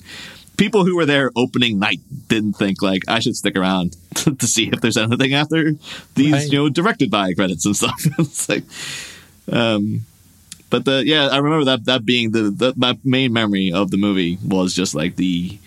people 0.58 0.84
who 0.86 0.95
were 0.95 1.06
there 1.06 1.32
opening 1.36 1.80
night 1.80 2.02
didn't 2.28 2.54
think 2.54 2.82
like 2.82 3.04
I 3.08 3.19
should 3.19 3.36
stick 3.36 3.56
around 3.56 3.95
to, 4.15 4.36
to 4.41 4.48
see 4.48 4.69
if 4.74 4.82
there's 4.82 4.98
anything 4.98 5.34
after 5.34 5.74
these 6.15 6.34
Right. 6.34 6.52
you 6.52 6.58
know 6.58 6.69
directed 6.69 7.10
by 7.12 7.34
credits 7.34 7.65
and 7.65 7.76
stuff. 7.78 8.02
it's 8.19 8.50
like, 8.50 8.63
um, 9.52 10.02
but 10.69 10.84
the 10.86 11.04
yeah, 11.06 11.28
I 11.28 11.38
remember 11.38 11.65
that 11.65 11.86
that 11.86 12.06
being 12.06 12.32
the, 12.32 12.43
the 12.50 12.74
my 12.76 12.98
main 13.04 13.32
memory 13.32 13.71
of 13.71 13.91
the 13.91 13.98
movie 13.98 14.38
was 14.43 14.74
just 14.74 14.95
like 14.95 15.15
the 15.15 15.58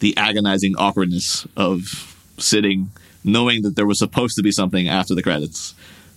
the 0.00 0.16
agonizing 0.16 0.76
awkwardness 0.76 1.46
of 1.56 2.16
sitting 2.38 2.90
knowing 3.24 3.62
that 3.62 3.76
there 3.76 3.86
was 3.86 3.98
supposed 3.98 4.36
to 4.36 4.42
be 4.42 4.52
something 4.52 4.88
after 4.88 5.14
the 5.14 5.22
credits 5.22 5.74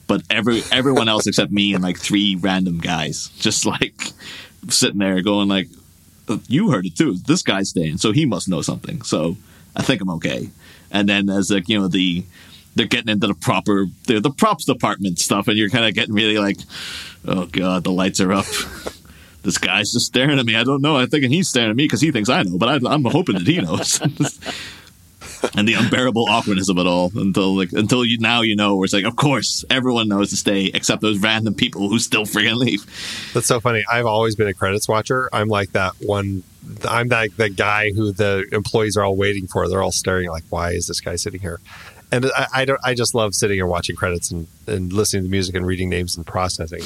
but 0.07 0.23
every 0.29 0.61
everyone 0.71 1.07
else 1.07 1.25
except 1.25 1.51
me 1.51 1.73
and 1.73 1.81
like 1.81 1.97
three 1.97 2.35
random 2.35 2.79
guys 2.79 3.29
just 3.39 3.65
like 3.65 4.11
sitting 4.69 4.99
there 4.99 5.21
going 5.21 5.47
like, 5.47 5.67
"You 6.47 6.71
heard 6.71 6.85
it 6.85 6.95
too. 6.95 7.15
This 7.25 7.41
guy's 7.41 7.69
staying, 7.69 7.97
so 7.97 8.11
he 8.11 8.25
must 8.25 8.49
know 8.49 8.61
something." 8.61 9.01
So 9.03 9.37
I 9.75 9.81
think 9.81 10.01
I'm 10.01 10.09
okay. 10.11 10.49
And 10.91 11.07
then 11.07 11.29
as 11.29 11.49
like 11.49 11.69
you 11.69 11.79
know 11.79 11.87
the 11.87 12.25
they're 12.75 12.87
getting 12.87 13.09
into 13.09 13.27
the 13.27 13.33
proper 13.33 13.87
the, 14.07 14.19
the 14.19 14.31
props 14.31 14.65
department 14.65 15.19
stuff, 15.19 15.47
and 15.47 15.57
you're 15.57 15.69
kind 15.69 15.85
of 15.85 15.93
getting 15.93 16.13
really 16.13 16.37
like, 16.37 16.57
"Oh 17.25 17.45
god, 17.45 17.83
the 17.83 17.91
lights 17.91 18.19
are 18.19 18.33
up." 18.33 18.45
this 19.43 19.57
guy's 19.57 19.91
just 19.91 20.05
staring 20.07 20.39
at 20.39 20.45
me. 20.45 20.55
I 20.55 20.63
don't 20.63 20.81
know. 20.81 20.97
I'm 20.97 21.09
thinking 21.09 21.31
he's 21.31 21.49
staring 21.49 21.71
at 21.71 21.75
me 21.75 21.85
because 21.85 22.01
he 22.01 22.11
thinks 22.11 22.29
I 22.29 22.43
know, 22.43 22.57
but 22.57 22.69
I, 22.69 22.93
I'm 22.93 23.05
hoping 23.05 23.35
that 23.35 23.47
he 23.47 23.59
knows. 23.61 23.99
and 25.56 25.67
the 25.67 25.73
unbearable 25.73 26.25
awkwardness 26.30 26.69
of 26.69 26.77
it 26.77 26.88
all 26.88 27.12
until 27.15 27.56
like 27.56 27.71
until 27.73 28.06
you 28.06 28.17
now 28.19 28.41
you 28.41 28.56
know 28.56 28.75
where 28.75 28.86
it's 28.86 28.93
like 28.93 29.06
of 29.06 29.15
course 29.15 29.65
everyone 29.69 30.08
knows 30.08 30.30
to 30.30 30.38
stay 30.38 30.65
except 30.73 31.01
those 31.01 31.19
random 31.19 31.54
people 31.54 31.89
who 31.89 31.99
still 31.99 32.23
friggin' 32.23 32.56
leave. 32.56 32.86
That's 33.34 33.47
so 33.47 33.60
funny. 33.60 33.84
I've 33.91 34.06
always 34.06 34.36
been 34.36 34.47
a 34.47 34.54
credits 34.54 34.88
watcher. 34.88 35.30
I'm 35.34 35.47
like 35.47 35.71
that 35.73 35.93
one. 35.99 36.43
I'm 36.88 37.08
that 37.10 37.36
the 37.38 37.49
guy 37.49 37.91
who 37.91 38.12
the 38.12 38.45
employees 38.51 38.97
are 38.97 39.04
all 39.04 39.15
waiting 39.15 39.47
for. 39.47 39.67
They're 39.67 39.82
all 39.82 39.91
staring 39.91 40.30
like, 40.30 40.43
why 40.49 40.71
is 40.71 40.88
this 40.88 41.01
guy 41.01 41.15
sitting 41.15 41.41
here? 41.41 41.60
And 42.12 42.25
I, 42.36 42.47
I 42.54 42.65
don't. 42.65 42.80
I 42.84 42.93
just 42.93 43.15
love 43.15 43.34
sitting 43.34 43.60
and 43.60 43.69
watching 43.69 43.95
credits 43.95 44.32
and, 44.32 44.47
and 44.67 44.91
listening 44.91 45.23
to 45.23 45.30
music 45.30 45.56
and 45.56 45.65
reading 45.65 45.89
names 45.89 46.17
and 46.17 46.25
processing. 46.25 46.82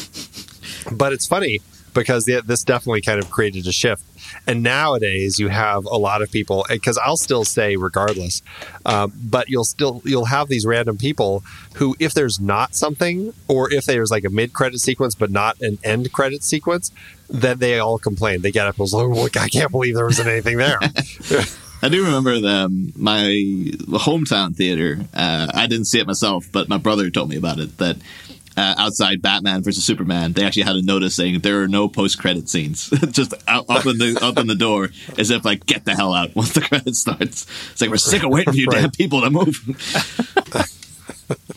But 0.96 1.13
it's 1.13 1.26
funny 1.26 1.62
because 1.96 2.26
the, 2.26 2.42
this 2.46 2.64
definitely 2.64 3.02
kind 3.02 3.20
of 3.20 3.32
created 3.32 3.66
a 3.66 3.72
shift. 3.72 4.04
And 4.46 4.62
nowadays, 4.62 5.40
you 5.40 5.48
have 5.48 5.86
a 5.86 5.98
lot 5.98 6.22
of 6.22 6.32
people 6.32 6.66
because 6.70 7.00
I'll 7.00 7.18
still 7.18 7.44
say 7.44 7.76
regardless, 7.76 8.44
um, 8.86 9.14
but 9.24 9.50
you'll 9.50 9.66
still 9.66 10.02
you'll 10.06 10.26
have 10.26 10.48
these 10.48 10.66
random 10.66 10.98
people 10.98 11.44
who, 11.76 11.96
if 12.00 12.14
there's 12.14 12.40
not 12.40 12.76
something, 12.76 13.34
or 13.48 13.72
if 13.74 13.86
there's 13.86 14.12
like 14.12 14.26
a 14.26 14.30
mid 14.30 14.54
credit 14.54 14.80
sequence 14.80 15.16
but 15.16 15.32
not 15.32 15.60
an 15.62 15.80
end 15.84 16.12
credit 16.12 16.44
sequence, 16.44 16.92
then 17.30 17.58
they 17.58 17.80
all 17.80 17.98
complain. 17.98 18.42
They 18.42 18.52
get 18.52 18.68
up 18.68 18.76
and 18.76 18.80
was 18.80 18.94
like, 18.94 19.08
"Look, 19.08 19.38
I 19.38 19.48
can't 19.48 19.72
believe 19.72 19.96
there 19.96 20.06
wasn't 20.06 20.28
anything 20.30 20.58
there." 20.58 20.80
I 21.82 21.90
do 21.90 22.04
remember 22.04 22.40
the, 22.40 22.48
um, 22.48 22.94
my 22.96 23.20
hometown 24.00 24.56
theater. 24.56 25.00
Uh, 25.14 25.48
I 25.54 25.68
didn't 25.68 25.86
see 25.86 26.00
it 26.00 26.08
myself, 26.08 26.48
but 26.52 26.68
my 26.68 26.78
brother 26.78 27.10
told 27.10 27.30
me 27.30 27.38
about 27.38 27.60
it. 27.60 27.78
That 27.78 27.98
uh, 28.58 28.76
outside 28.78 29.22
Batman 29.22 29.63
versus 29.63 29.84
Superman, 29.84 30.34
they 30.34 30.44
actually 30.46 30.63
had 30.63 30.76
a 30.76 30.82
notice 30.82 31.15
saying 31.15 31.39
there 31.41 31.62
are 31.63 31.68
no 31.68 31.88
post 31.89 32.18
credit 32.20 32.48
scenes. 32.50 32.89
Just 33.12 33.34
out, 33.48 33.65
up 33.70 33.86
in 33.86 33.98
the 33.98 34.18
up 34.22 34.38
in 34.38 34.48
the 34.48 34.56
door, 34.56 34.89
as 35.18 35.30
if 35.30 35.44
like 35.46 35.65
get 35.65 35.86
the 35.86 35.94
hell 35.96 36.13
out 36.13 36.34
once 36.36 36.54
the 36.54 36.62
credit 36.62 36.96
starts. 36.96 37.46
It's 37.72 37.82
like 37.82 37.89
we're 37.89 37.98
sick 37.98 38.24
of 38.24 38.32
waiting 38.32 38.54
for 38.54 38.58
you 38.60 38.68
Right. 38.68 38.82
damn 38.82 38.91
people 38.91 39.22
to 39.22 39.30
move. 39.30 39.62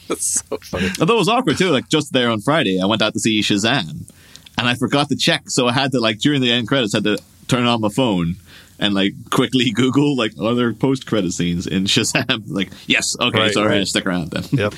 That's 0.09 0.43
so 0.49 0.57
funny. 0.63 0.89
Although 1.01 1.15
it 1.17 1.19
was 1.19 1.29
awkward 1.29 1.59
too. 1.59 1.71
Like 1.71 1.89
just 1.89 2.13
there 2.13 2.31
on 2.31 2.41
Friday, 2.41 2.81
I 2.81 2.87
went 2.87 3.03
out 3.03 3.13
to 3.13 3.21
see 3.21 3.41
Shazam, 3.41 4.11
and 4.57 4.69
I 4.69 4.75
forgot 4.75 5.09
to 5.11 5.17
check, 5.17 5.51
so 5.51 5.69
I 5.69 5.73
had 5.73 5.93
to 5.93 6.01
like 6.01 6.19
during 6.19 6.41
the 6.41 6.51
end 6.51 6.69
credits, 6.69 6.95
had 6.95 7.05
to 7.05 7.19
turn 7.49 7.67
on 7.67 7.81
my 7.81 7.89
phone. 7.91 8.37
And 8.81 8.95
like 8.95 9.13
quickly 9.31 9.71
Google 9.75 10.17
like 10.17 10.33
other 10.41 10.73
post 10.73 11.05
credit 11.07 11.33
scenes 11.33 11.67
in 11.67 11.85
Shazam? 11.85 12.45
Like 12.47 12.71
yes, 12.87 13.17
okay, 13.21 13.37
Right, 13.39 13.53
sorry, 13.53 13.79
right. 13.79 13.87
stick 13.89 14.07
around 14.07 14.31
then. 14.31 14.45
Yep. 14.53 14.75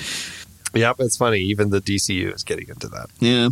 Yep. 0.73 0.95
It's 0.99 1.17
funny. 1.17 1.39
Even 1.39 1.69
the 1.69 1.81
DCU 1.81 2.33
is 2.33 2.43
getting 2.43 2.67
into 2.69 2.87
that. 2.89 3.07
Yeah, 3.19 3.49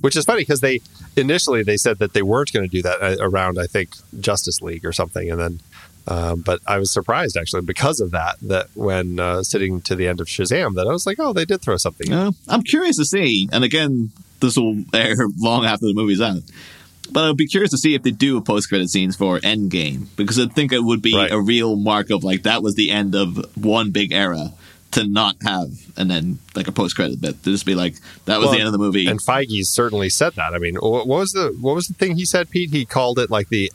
which 0.00 0.16
is 0.16 0.24
funny 0.24 0.42
because 0.42 0.60
they 0.60 0.80
initially 1.16 1.62
they 1.62 1.76
said 1.76 1.98
that 1.98 2.12
they 2.12 2.22
weren't 2.22 2.52
going 2.52 2.68
to 2.68 2.70
do 2.70 2.82
that 2.82 3.02
uh, 3.02 3.16
around 3.20 3.58
I 3.58 3.66
think 3.66 3.90
Justice 4.20 4.60
League 4.62 4.84
or 4.84 4.92
something, 4.92 5.30
and 5.30 5.40
then 5.40 5.60
um, 6.06 6.40
but 6.42 6.60
I 6.66 6.78
was 6.78 6.92
surprised 6.92 7.36
actually 7.36 7.62
because 7.62 7.98
of 8.00 8.10
that 8.12 8.36
that 8.42 8.68
when 8.74 9.18
uh, 9.18 9.42
sitting 9.42 9.80
to 9.82 9.94
the 9.96 10.06
end 10.06 10.20
of 10.20 10.26
Shazam 10.26 10.74
that 10.74 10.86
I 10.86 10.92
was 10.92 11.06
like 11.06 11.18
oh 11.18 11.32
they 11.32 11.44
did 11.44 11.60
throw 11.62 11.76
something 11.76 12.06
in. 12.06 12.12
Yeah, 12.12 12.30
I'm 12.48 12.62
curious 12.62 12.96
to 12.98 13.04
see, 13.04 13.48
and 13.52 13.64
again, 13.64 14.10
this 14.40 14.56
will 14.56 14.84
air 14.94 15.16
long 15.38 15.64
after 15.64 15.86
the 15.86 15.94
movie's 15.94 16.20
out. 16.20 16.42
But 17.12 17.24
I'd 17.28 17.36
be 17.36 17.46
curious 17.46 17.70
to 17.72 17.76
see 17.78 17.94
if 17.94 18.02
they 18.02 18.12
do 18.12 18.40
post 18.40 18.70
credit 18.70 18.88
scenes 18.88 19.14
for 19.14 19.38
Endgame 19.40 20.06
because 20.16 20.38
I 20.38 20.46
think 20.46 20.72
it 20.72 20.80
would 20.82 21.02
be 21.02 21.14
Right. 21.14 21.30
a 21.30 21.38
real 21.40 21.76
mark 21.76 22.08
of 22.10 22.24
like 22.24 22.44
that 22.44 22.62
was 22.62 22.76
the 22.76 22.90
end 22.90 23.14
of 23.14 23.44
one 23.62 23.90
big 23.90 24.10
era 24.12 24.52
to 24.94 25.06
not 25.06 25.36
have 25.42 25.68
and 25.96 26.10
then 26.10 26.38
like 26.54 26.68
a 26.68 26.72
post 26.72 26.94
credit 26.96 27.20
bit 27.20 27.42
to 27.42 27.50
just 27.50 27.66
be 27.66 27.74
like 27.74 27.96
that 28.26 28.38
was 28.38 28.46
Well, 28.46 28.54
the 28.54 28.60
end 28.60 28.66
of 28.66 28.72
the 28.72 28.78
movie. 28.78 29.06
And 29.06 29.20
Feige 29.20 29.64
certainly 29.66 30.08
said 30.08 30.34
that. 30.34 30.54
I 30.54 30.58
mean, 30.58 30.76
what 30.76 31.06
was 31.06 31.32
the 31.32 31.56
what 31.60 31.74
was 31.74 31.86
the 31.88 31.94
thing 31.94 32.16
he 32.16 32.24
said, 32.24 32.50
Pete? 32.50 32.70
He 32.70 32.84
called 32.84 33.18
it 33.18 33.30
like 33.30 33.48
the 33.48 33.70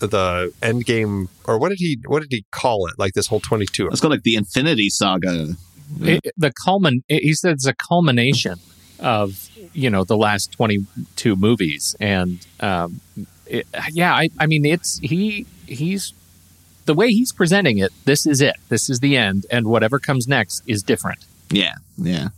the 0.00 0.52
end 0.62 0.84
game, 0.84 1.28
or 1.44 1.58
what 1.58 1.68
did 1.70 1.78
he 1.78 1.98
what 2.06 2.22
did 2.22 2.32
he 2.32 2.44
call 2.50 2.86
it? 2.88 2.98
Like 2.98 3.14
this 3.14 3.26
whole 3.28 3.40
twenty 3.40 3.66
two. 3.66 3.88
It's 3.88 4.00
called 4.00 4.12
like 4.12 4.22
the 4.22 4.36
Infinity 4.36 4.90
Saga. 4.90 5.54
It, 6.00 6.20
the 6.36 6.52
culmin. 6.66 7.02
He 7.08 7.34
said 7.34 7.52
it's 7.52 7.66
a 7.66 7.74
culmination 7.74 8.58
of 8.98 9.48
you 9.72 9.90
know 9.90 10.02
the 10.04 10.16
last 10.16 10.52
twenty 10.52 10.86
two 11.14 11.36
movies, 11.36 11.94
and 12.00 12.44
um, 12.60 13.00
it, 13.46 13.66
yeah, 13.92 14.12
I, 14.14 14.28
I 14.38 14.46
mean 14.46 14.64
it's 14.64 14.98
he 14.98 15.46
he's 15.66 16.12
the 16.84 16.94
way 16.94 17.08
he's 17.08 17.32
presenting 17.32 17.78
it. 17.78 17.92
This 18.04 18.26
is 18.26 18.40
it. 18.40 18.56
This 18.68 18.88
is 18.90 19.00
the 19.00 19.16
end, 19.16 19.46
and 19.50 19.66
whatever 19.66 19.98
comes 19.98 20.26
next 20.28 20.62
is 20.66 20.82
different. 20.82 21.24
Yeah, 21.50 21.74
yeah. 21.96 22.28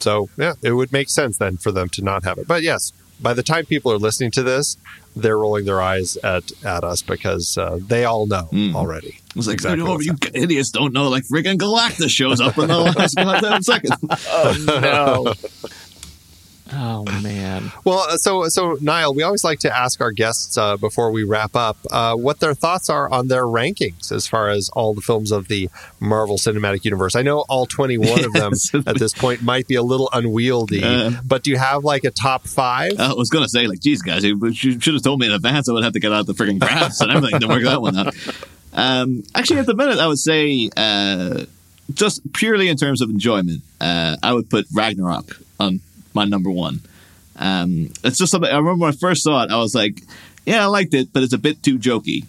So 0.00 0.28
yeah, 0.36 0.54
it 0.62 0.72
would 0.72 0.92
make 0.92 1.08
sense 1.10 1.38
then 1.38 1.56
for 1.56 1.72
them 1.72 1.88
to 1.90 2.02
not 2.02 2.24
have 2.24 2.38
it. 2.38 2.46
But 2.46 2.62
yes, 2.62 2.92
by 3.20 3.34
the 3.34 3.42
time 3.42 3.66
people 3.66 3.92
are 3.92 3.98
listening 3.98 4.30
to 4.32 4.42
this, 4.42 4.76
they're 5.16 5.38
rolling 5.38 5.64
their 5.64 5.80
eyes 5.80 6.16
at 6.18 6.52
at 6.64 6.84
us 6.84 7.02
because 7.02 7.58
uh, 7.58 7.78
they 7.84 8.04
all 8.04 8.26
know 8.26 8.48
Mm. 8.52 8.74
already. 8.76 9.18
It 9.30 9.36
was 9.36 9.46
like, 9.48 9.54
Exactly 9.54 9.78
you, 9.80 9.84
know, 9.84 10.00
you 10.00 10.14
idiots 10.34 10.70
don't 10.70 10.92
know, 10.92 11.08
like 11.08 11.24
freaking 11.24 11.58
Galactus 11.58 12.10
shows 12.10 12.40
up 12.40 12.56
in 12.58 12.68
the 12.68 12.78
last 12.78 13.16
goddamn 13.16 13.62
second. 13.62 13.92
Oh 14.28 14.54
no! 14.66 15.34
oh 16.72 17.04
man! 17.22 17.70
Well, 17.84 18.00
uh, 18.00 18.16
so 18.16 18.48
so 18.48 18.76
Niall, 18.80 19.14
we 19.14 19.22
always 19.22 19.44
like 19.44 19.60
to 19.60 19.76
ask 19.76 20.00
our 20.00 20.12
guests 20.12 20.56
uh, 20.58 20.76
before 20.76 21.10
we 21.10 21.24
wrap 21.24 21.54
up 21.56 21.76
uh, 21.90 22.14
what 22.14 22.40
their 22.40 22.54
thoughts 22.54 22.88
are 22.90 23.10
on 23.10 23.28
their 23.28 23.44
rankings 23.44 24.12
as 24.12 24.26
far 24.26 24.48
as 24.48 24.68
all 24.70 24.94
the 24.94 25.00
films 25.00 25.30
of 25.32 25.48
the 25.48 25.68
Marvel 26.00 26.36
Cinematic 26.36 26.84
Universe. 26.84 27.16
I 27.16 27.22
know 27.22 27.40
all 27.48 27.66
twenty 27.66 27.98
one 27.98 28.24
of 28.24 28.32
them 28.32 28.52
at 28.86 28.98
this 28.98 29.12
point 29.14 29.42
might 29.42 29.66
be 29.66 29.74
a 29.76 29.82
little 29.82 30.08
unwieldy, 30.12 30.82
Uh. 30.84 31.12
but 31.24 31.42
do 31.42 31.50
you 31.50 31.58
have 31.58 31.84
like 31.84 32.04
a 32.04 32.10
top 32.10 32.46
five? 32.46 32.98
I 32.98 33.12
was 33.14 33.30
gonna 33.30 33.48
say, 33.48 33.66
like, 33.66 33.80
geez, 33.80 34.02
guys, 34.02 34.24
you 34.24 34.38
you 34.48 34.80
should 34.80 34.94
have 34.94 35.02
told 35.02 35.20
me 35.20 35.26
in 35.26 35.32
advance. 35.32 35.68
I 35.68 35.72
would 35.72 35.84
have 35.84 35.92
to 35.94 36.00
get 36.00 36.12
out 36.12 36.26
the 36.26 36.34
freaking 36.34 36.58
graphs 36.58 37.00
and 37.00 37.10
everything 37.10 37.40
to 37.40 37.48
work 37.48 37.62
that 37.64 37.80
one 37.82 37.96
out. 37.96 38.14
Um, 38.74 39.22
actually, 39.34 39.58
at 39.60 39.66
the 39.66 39.74
minute, 39.74 39.98
I 39.98 40.06
would 40.06 40.18
say, 40.18 40.70
uh, 40.76 41.44
just 41.94 42.32
purely 42.34 42.68
in 42.68 42.76
terms 42.76 43.00
of 43.00 43.08
enjoyment, 43.10 43.62
uh, 43.80 44.16
I 44.22 44.32
would 44.34 44.50
put 44.50 44.66
Ragnarok 44.74 45.38
on 45.58 45.80
my 46.18 46.24
number 46.24 46.50
one. 46.50 46.80
Um, 47.36 47.92
it's 48.04 48.18
just 48.18 48.32
something 48.32 48.50
I 48.50 48.56
remember 48.56 48.82
when 48.82 48.92
I 48.92 48.96
first 48.96 49.22
saw 49.22 49.44
it, 49.44 49.50
I 49.50 49.56
was 49.56 49.74
like, 49.74 50.02
yeah, 50.44 50.62
I 50.62 50.66
liked 50.66 50.94
it, 50.94 51.12
but 51.12 51.22
it's 51.22 51.32
a 51.32 51.38
bit 51.38 51.62
too 51.62 51.78
jokey. 51.78 52.24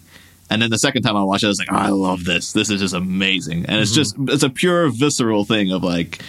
And 0.48 0.62
then 0.62 0.70
the 0.70 0.78
second 0.78 1.02
time 1.02 1.16
I 1.16 1.22
watched 1.22 1.44
it, 1.44 1.46
I 1.46 1.50
was 1.50 1.58
like, 1.58 1.72
oh, 1.72 1.76
I 1.76 1.88
love 1.88 2.24
this. 2.24 2.52
This 2.52 2.70
is 2.70 2.80
just 2.80 2.94
amazing. 2.94 3.66
And 3.66 3.80
it's 3.80 3.94
just, 3.94 4.16
it's 4.18 4.42
a 4.42 4.50
pure 4.50 4.88
visceral 4.88 5.44
thing 5.44 5.70
of 5.72 5.82
like, 5.84 6.22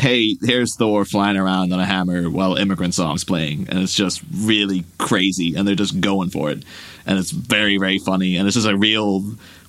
hey, 0.00 0.36
here's 0.42 0.76
Thor 0.76 1.04
flying 1.04 1.36
around 1.36 1.72
on 1.72 1.80
a 1.80 1.86
hammer 1.86 2.28
while 2.30 2.56
immigrant 2.56 2.94
songs 2.94 3.24
playing, 3.24 3.68
and 3.68 3.78
it's 3.78 3.94
just 3.94 4.22
really 4.34 4.84
crazy, 4.98 5.54
and 5.54 5.66
they're 5.66 5.74
just 5.74 6.00
going 6.00 6.30
for 6.30 6.50
it, 6.50 6.64
and 7.06 7.18
it's 7.18 7.30
very 7.30 7.78
very 7.78 7.98
funny, 7.98 8.36
and 8.36 8.46
it's 8.46 8.56
just 8.56 8.68
a 8.68 8.76
real 8.76 9.20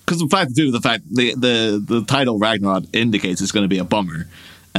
because 0.05 0.19
the 0.19 0.27
fact 0.27 0.55
too 0.55 0.71
the 0.71 0.81
fact 0.81 1.03
the 1.09 1.33
the 1.35 1.83
the 1.83 2.03
title 2.05 2.39
Ragnarok 2.39 2.83
indicates 2.93 3.41
it's 3.41 3.51
going 3.51 3.63
to 3.63 3.69
be 3.69 3.79
a 3.79 3.83
bummer, 3.83 4.27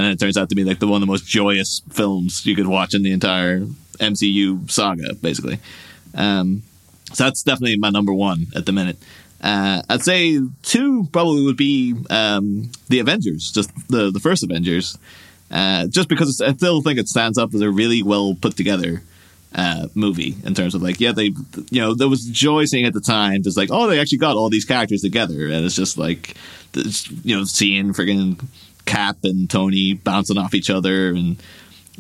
and 0.05 0.13
it 0.13 0.21
turns 0.21 0.37
out 0.37 0.49
to 0.49 0.55
be 0.55 0.65
like 0.65 0.79
the 0.79 0.87
one 0.87 1.03
of 1.03 1.07
the 1.07 1.11
most 1.11 1.27
joyous 1.27 1.83
films 1.91 2.47
you 2.47 2.55
could 2.55 2.67
watch 2.67 2.95
in 2.95 3.03
the 3.03 3.13
entire 3.13 3.61
MCU 3.99 4.71
saga, 4.71 5.15
basically. 5.15 5.59
Um, 6.15 6.63
so 7.13 7.25
that's 7.25 7.43
definitely 7.43 7.77
my 7.79 7.91
number 7.91 8.15
one 8.15 8.47
at 8.55 8.67
the 8.67 8.73
minute. 8.73 8.97
Uh, 9.41 9.83
I'd 9.89 10.03
say 10.03 10.41
two 10.63 11.09
probably 11.13 11.45
would 11.45 11.57
be 11.57 11.95
um, 12.11 12.71
the 12.89 13.01
Avengers, 13.01 13.51
just 13.53 13.71
the 13.89 14.11
the 14.11 14.21
first 14.21 14.43
Avengers, 14.43 14.99
uh, 15.51 15.87
just 15.87 16.09
because 16.09 16.41
I 16.41 16.53
still 16.53 16.83
think 16.83 16.99
it 16.99 17.09
stands 17.09 17.39
up 17.39 17.55
as 17.55 17.61
a 17.61 17.71
really 17.71 18.03
well 18.03 18.37
put 18.41 18.57
together 18.57 19.03
uh, 19.55 19.89
movie 19.95 20.37
in 20.45 20.55
terms 20.55 20.75
of 20.75 20.83
like 20.83 21.01
yeah 21.01 21.13
they 21.13 21.33
you 21.71 21.81
know 21.81 21.95
there 21.95 22.09
was 22.09 22.25
joy 22.27 22.65
seeing 22.67 22.85
at 22.85 22.93
the 22.93 23.01
time 23.01 23.43
just 23.43 23.57
like 23.57 23.71
oh 23.73 23.87
they 23.87 23.99
actually 23.99 24.19
got 24.19 24.37
all 24.37 24.51
these 24.51 24.67
characters 24.67 25.01
together 25.01 25.47
and 25.47 25.65
it's 25.65 25.75
just 25.75 25.97
like 25.97 26.35
this, 26.73 27.11
you 27.25 27.35
know 27.35 27.45
seeing 27.45 27.95
friggin' 27.95 28.39
Cap 28.89 29.19
and 29.23 29.49
Tony 29.51 29.93
bouncing 29.93 30.39
off 30.39 30.55
each 30.55 30.71
other 30.71 31.11
and 31.11 31.37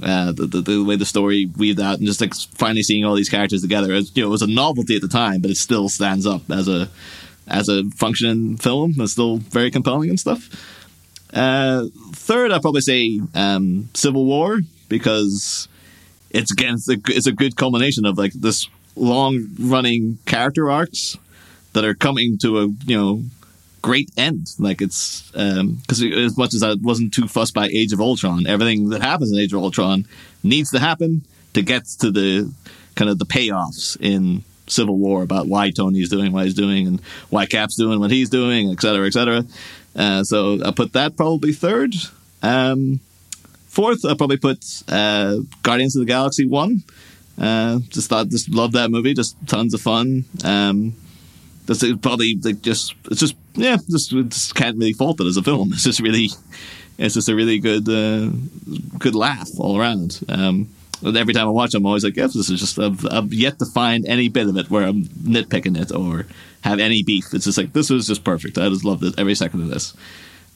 uh, 0.02 0.32
the, 0.32 0.46
the 0.46 0.60
the 0.62 0.84
way 0.84 0.96
the 0.96 1.04
story 1.04 1.46
weaved 1.56 1.80
out 1.80 1.98
and 1.98 2.06
just 2.06 2.20
like 2.20 2.34
finally 2.34 2.82
seeing 2.82 3.04
all 3.04 3.14
these 3.14 3.28
characters 3.28 3.60
together. 3.60 3.92
It, 3.92 4.16
you 4.16 4.22
know, 4.22 4.28
it 4.28 4.30
was 4.30 4.42
a 4.42 4.46
novelty 4.46 4.96
at 4.96 5.02
the 5.02 5.08
time, 5.08 5.42
but 5.42 5.50
it 5.50 5.58
still 5.58 5.88
stands 5.88 6.26
up 6.26 6.50
as 6.50 6.66
a 6.66 6.88
as 7.46 7.68
a 7.68 7.84
functioning 7.90 8.56
film. 8.56 8.94
It's 8.98 9.12
still 9.12 9.36
very 9.36 9.70
compelling 9.70 10.08
and 10.08 10.18
stuff. 10.18 10.48
Uh, 11.32 11.86
third, 12.14 12.52
I'd 12.52 12.62
probably 12.62 12.80
say 12.80 13.20
um, 13.34 13.90
Civil 13.92 14.24
War 14.24 14.60
because 14.88 15.68
it's 16.30 16.50
again 16.50 16.74
it's 16.74 16.88
a, 16.88 16.96
it's 17.08 17.26
a 17.26 17.32
good 17.32 17.56
culmination 17.56 18.06
of 18.06 18.16
like 18.16 18.32
this 18.32 18.66
long 18.96 19.48
running 19.60 20.18
character 20.24 20.70
arcs 20.70 21.18
that 21.74 21.84
are 21.84 21.94
coming 21.94 22.38
to 22.38 22.58
a 22.60 22.68
you 22.86 22.96
know 22.96 23.22
great 23.82 24.10
end. 24.16 24.50
Like 24.58 24.80
it's 24.82 25.30
because 25.30 26.02
as 26.02 26.36
much 26.36 26.54
as 26.54 26.62
I 26.62 26.74
wasn't 26.74 27.14
too 27.14 27.28
fussed 27.28 27.54
by 27.54 27.68
Age 27.68 27.92
of 27.92 28.00
Ultron, 28.00 28.46
everything 28.46 28.90
that 28.90 29.02
happens 29.02 29.32
in 29.32 29.38
Age 29.38 29.52
of 29.52 29.62
Ultron 29.62 30.06
needs 30.42 30.70
to 30.70 30.78
happen 30.78 31.24
to 31.54 31.62
get 31.62 31.86
to 32.00 32.10
the 32.10 32.52
kind 32.94 33.10
of 33.10 33.18
the 33.18 33.26
payoffs 33.26 33.96
in 34.00 34.42
Civil 34.66 34.98
War 34.98 35.22
about 35.22 35.46
why 35.46 35.70
Tony's 35.70 36.08
doing 36.08 36.32
what 36.32 36.44
he's 36.44 36.54
doing 36.54 36.86
and 36.86 37.00
why 37.30 37.46
Cap's 37.46 37.76
doing 37.76 38.00
what 38.00 38.10
he's 38.10 38.28
doing, 38.28 38.70
et 38.70 38.80
cetera, 38.80 39.06
et 39.06 39.12
cetera. 39.12 39.44
Uh, 39.96 40.22
so 40.24 40.62
I 40.64 40.70
put 40.70 40.92
that 40.92 41.16
probably 41.16 41.52
third. 41.52 41.94
Um, 42.42 43.00
fourth, 43.68 44.04
I 44.04 44.14
probably 44.14 44.36
put 44.36 44.64
uh, 44.88 45.38
Guardians 45.62 45.96
of 45.96 46.00
the 46.00 46.06
Galaxy 46.06 46.46
one. 46.46 46.82
Uh, 47.40 47.78
just 47.88 48.08
thought, 48.08 48.28
just 48.28 48.48
loved 48.50 48.74
that 48.74 48.90
movie. 48.90 49.14
Just 49.14 49.36
tons 49.46 49.72
of 49.74 49.80
fun. 49.80 50.24
Um, 50.44 50.94
that's 51.68 51.84
probably 52.00 52.34
like 52.42 52.62
just 52.62 52.94
it's 53.10 53.20
just 53.20 53.36
yeah, 53.54 53.76
just, 53.90 54.10
just 54.10 54.54
can't 54.54 54.78
really 54.78 54.94
fault 54.94 55.20
it 55.20 55.26
as 55.26 55.36
a 55.36 55.42
film. 55.42 55.72
It's 55.72 55.84
just 55.84 56.00
really, 56.00 56.30
it's 56.96 57.14
just 57.14 57.28
a 57.28 57.34
really 57.34 57.58
good 57.58 57.88
uh, 57.88 58.30
good 58.98 59.14
laugh 59.14 59.50
all 59.58 59.78
around. 59.78 60.20
Um, 60.28 60.70
and 61.02 61.16
every 61.16 61.34
time 61.34 61.46
I 61.46 61.50
watch, 61.50 61.74
I'm 61.74 61.86
always 61.86 62.02
like, 62.04 62.16
yes, 62.16 62.32
this 62.32 62.50
is 62.50 62.58
just 62.58 62.78
I've, 62.78 63.06
I've 63.06 63.32
yet 63.32 63.58
to 63.58 63.66
find 63.66 64.06
any 64.06 64.28
bit 64.28 64.48
of 64.48 64.56
it 64.56 64.70
where 64.70 64.84
I'm 64.84 65.04
nitpicking 65.04 65.78
it 65.80 65.92
or 65.92 66.26
have 66.62 66.80
any 66.80 67.02
beef. 67.02 67.26
It's 67.34 67.44
just 67.44 67.58
like 67.58 67.74
this 67.74 67.90
was 67.90 68.06
just 68.06 68.24
perfect. 68.24 68.56
I 68.56 68.68
just 68.70 68.84
loved 68.84 69.04
it 69.04 69.14
every 69.18 69.34
second 69.34 69.60
of 69.60 69.68
this. 69.68 69.94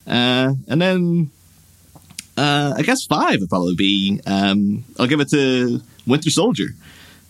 Uh, 0.07 0.55
and 0.67 0.81
then 0.81 1.31
uh, 2.39 2.75
I 2.77 2.83
guess 2.83 3.05
five 3.05 3.41
would 3.41 3.51
probably 3.51 3.75
be. 3.75 4.21
Um, 4.27 4.85
I'll 4.99 5.07
give 5.07 5.21
it 5.21 5.29
to 5.31 5.83
Winter 6.07 6.31
Soldier, 6.31 6.69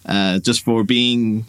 uh, 0.06 0.38
just 0.38 0.64
for 0.64 0.84
being. 0.84 1.46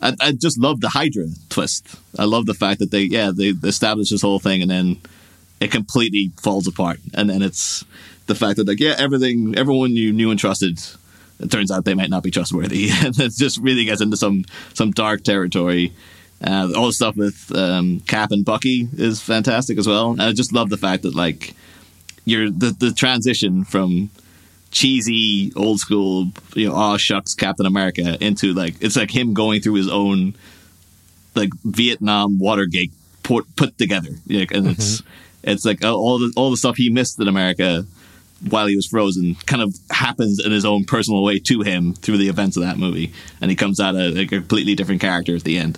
I, 0.00 0.14
I 0.20 0.32
just 0.32 0.58
love 0.58 0.80
the 0.80 0.88
Hydra 0.88 1.26
twist. 1.48 1.96
I 2.18 2.24
love 2.24 2.46
the 2.46 2.54
fact 2.54 2.80
that 2.80 2.90
they, 2.90 3.02
yeah, 3.02 3.32
they 3.34 3.48
established 3.64 4.10
this 4.10 4.22
whole 4.22 4.38
thing 4.38 4.62
and 4.62 4.70
then 4.70 4.98
it 5.60 5.70
completely 5.70 6.30
falls 6.40 6.66
apart. 6.66 7.00
And 7.14 7.28
then 7.28 7.42
it's 7.42 7.84
the 8.26 8.34
fact 8.34 8.56
that, 8.56 8.68
like, 8.68 8.80
yeah, 8.80 8.94
everything, 8.98 9.54
everyone 9.56 9.90
you 9.90 10.12
knew 10.12 10.30
and 10.30 10.38
trusted, 10.38 10.78
it 11.40 11.50
turns 11.50 11.70
out 11.70 11.84
they 11.84 11.94
might 11.94 12.10
not 12.10 12.22
be 12.22 12.30
trustworthy. 12.30 12.90
and 12.92 13.18
it 13.18 13.32
just 13.36 13.58
really 13.58 13.84
gets 13.84 14.00
into 14.00 14.16
some 14.16 14.44
some 14.74 14.92
dark 14.92 15.24
territory. 15.24 15.92
Uh, 16.44 16.70
all 16.76 16.86
the 16.86 16.92
stuff 16.92 17.16
with 17.16 17.50
um, 17.56 17.98
Cap 18.00 18.30
and 18.30 18.44
Bucky 18.44 18.88
is 18.96 19.20
fantastic 19.20 19.76
as 19.76 19.88
well. 19.88 20.12
And 20.12 20.22
I 20.22 20.32
just 20.32 20.52
love 20.52 20.70
the 20.70 20.76
fact 20.76 21.02
that, 21.02 21.14
like, 21.14 21.54
you're 22.24 22.50
the, 22.50 22.70
the 22.70 22.92
transition 22.92 23.64
from 23.64 24.10
cheesy 24.70 25.52
old 25.56 25.80
school 25.80 26.26
you 26.54 26.68
know 26.68 26.74
oh 26.76 26.96
shucks 26.98 27.34
captain 27.34 27.64
america 27.64 28.22
into 28.22 28.52
like 28.52 28.74
it's 28.82 28.96
like 28.96 29.10
him 29.10 29.32
going 29.32 29.62
through 29.62 29.74
his 29.74 29.88
own 29.88 30.34
like 31.34 31.48
vietnam 31.64 32.38
watergate 32.38 32.92
put, 33.28 33.56
put 33.56 33.78
together. 33.78 34.10
Like, 34.26 34.50
and 34.52 34.66
it's 34.68 35.02
it's 35.44 35.64
like 35.64 35.84
uh, 35.84 35.94
all 35.94 36.18
the 36.18 36.32
all 36.36 36.50
the 36.50 36.56
stuff 36.56 36.76
he 36.76 36.90
missed 36.90 37.20
in 37.20 37.28
america 37.28 37.84
while 38.48 38.66
he 38.66 38.76
was 38.76 38.86
frozen 38.86 39.34
kind 39.46 39.62
of 39.62 39.74
happens 39.90 40.44
in 40.44 40.52
his 40.52 40.64
own 40.64 40.84
personal 40.84 41.22
way 41.22 41.38
to 41.40 41.62
him 41.62 41.94
through 41.94 42.16
the 42.16 42.28
events 42.28 42.56
of 42.56 42.62
that 42.62 42.78
movie. 42.78 43.12
And 43.40 43.50
he 43.50 43.56
comes 43.56 43.80
out 43.80 43.96
a, 43.96 44.20
a 44.20 44.26
completely 44.26 44.76
different 44.76 45.00
character 45.00 45.34
at 45.34 45.42
the 45.42 45.58
end. 45.58 45.76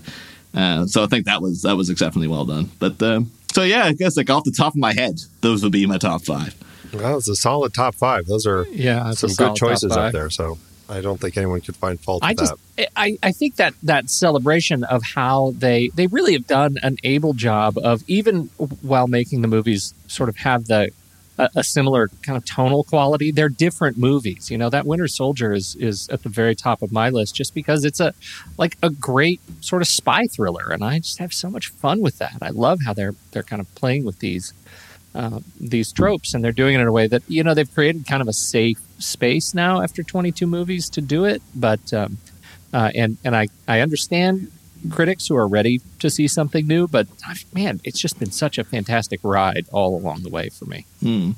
Uh, 0.54 0.84
so 0.84 1.02
i 1.02 1.06
think 1.06 1.26
that 1.26 1.40
was 1.40 1.62
that 1.62 1.76
was 1.76 1.90
exceptionally 1.90 2.28
well 2.28 2.44
done. 2.44 2.70
But 2.78 3.02
uh, 3.02 3.22
so 3.52 3.62
yeah 3.62 3.84
i 3.84 3.92
guess 3.92 4.16
like 4.16 4.30
off 4.30 4.44
the 4.44 4.52
top 4.52 4.74
of 4.74 4.78
my 4.78 4.92
head 4.92 5.20
those 5.40 5.62
would 5.62 5.72
be 5.72 5.84
my 5.86 5.98
top 5.98 6.22
five 6.22 6.54
Well, 6.92 7.18
it's 7.18 7.28
a 7.28 7.36
solid 7.36 7.74
top 7.74 7.94
five. 7.94 8.26
Those 8.26 8.46
are 8.46 8.66
Yeah, 8.70 9.12
some 9.12 9.30
good 9.30 9.56
choices 9.56 9.92
up 9.92 10.12
there. 10.12 10.30
So 10.30 10.58
I 10.88 11.00
don't 11.00 11.20
think 11.20 11.36
anyone 11.36 11.60
could 11.60 11.76
find 11.76 12.00
fault 12.00 12.24
I 12.24 12.32
with 12.32 12.38
just 12.38 12.54
that. 12.76 12.88
I, 12.96 13.16
I 13.22 13.32
think 13.32 13.56
that 13.56 13.74
that 13.82 14.10
celebration 14.10 14.84
of 14.84 15.02
how 15.14 15.52
they 15.56 15.90
they 15.94 16.08
really 16.08 16.32
have 16.32 16.46
done 16.46 16.76
an 16.82 16.96
able 17.04 17.32
job 17.32 17.78
of 17.78 18.02
even 18.08 18.46
while 18.82 19.06
making 19.06 19.42
the 19.42 19.48
movies 19.48 19.94
sort 20.08 20.28
of 20.28 20.36
have 20.38 20.66
the 20.66 20.90
a, 21.38 21.48
a 21.56 21.64
similar 21.64 22.08
kind 22.22 22.36
of 22.36 22.44
tonal 22.44 22.84
quality. 22.84 23.30
They're 23.30 23.48
different 23.48 23.96
movies. 23.98 24.50
You 24.50 24.58
know 24.58 24.68
that 24.70 24.84
Winter 24.84 25.08
Soldier 25.08 25.52
is 25.52 25.76
is 25.76 26.08
at 26.08 26.22
the 26.22 26.28
very 26.28 26.54
top 26.54 26.82
of 26.82 26.90
my 26.92 27.08
list 27.08 27.34
just 27.34 27.54
because 27.54 27.84
it's 27.84 28.00
a 28.00 28.12
like 28.58 28.76
a 28.82 28.90
great 28.90 29.40
sort 29.60 29.82
of 29.82 29.88
spy 29.88 30.26
thriller, 30.26 30.70
and 30.70 30.84
I 30.84 30.98
just 30.98 31.18
have 31.18 31.32
so 31.32 31.50
much 31.50 31.68
fun 31.68 32.00
with 32.00 32.18
that. 32.18 32.38
I 32.42 32.50
love 32.50 32.80
how 32.84 32.94
they're 32.94 33.14
they're 33.30 33.42
kind 33.42 33.60
of 33.60 33.72
playing 33.74 34.04
with 34.04 34.18
these 34.18 34.52
uh, 35.14 35.40
these 35.58 35.92
tropes, 35.92 36.34
and 36.34 36.44
they're 36.44 36.52
doing 36.52 36.74
it 36.74 36.80
in 36.80 36.86
a 36.86 36.92
way 36.92 37.06
that 37.06 37.22
you 37.28 37.42
know 37.42 37.54
they've 37.54 37.72
created 37.72 38.06
kind 38.06 38.22
of 38.22 38.28
a 38.28 38.32
safe 38.32 38.80
space 38.98 39.54
now 39.54 39.82
after 39.82 40.02
22 40.02 40.46
movies 40.46 40.88
to 40.90 41.00
do 41.00 41.24
it. 41.24 41.42
But 41.54 41.92
um, 41.92 42.18
uh, 42.72 42.90
and 42.94 43.18
and 43.24 43.36
I 43.36 43.48
I 43.66 43.80
understand 43.80 44.50
critics 44.88 45.26
who 45.26 45.36
are 45.36 45.48
ready 45.48 45.80
to 45.98 46.08
see 46.08 46.26
something 46.26 46.66
new, 46.66 46.88
but 46.88 47.06
uh, 47.28 47.34
man, 47.52 47.80
it's 47.84 47.98
just 47.98 48.18
been 48.18 48.30
such 48.30 48.56
a 48.58 48.64
fantastic 48.64 49.20
ride 49.22 49.66
all 49.72 49.96
along 49.96 50.22
the 50.22 50.30
way 50.30 50.48
for 50.48 50.64
me. 50.64 50.86
Hmm. 51.00 51.32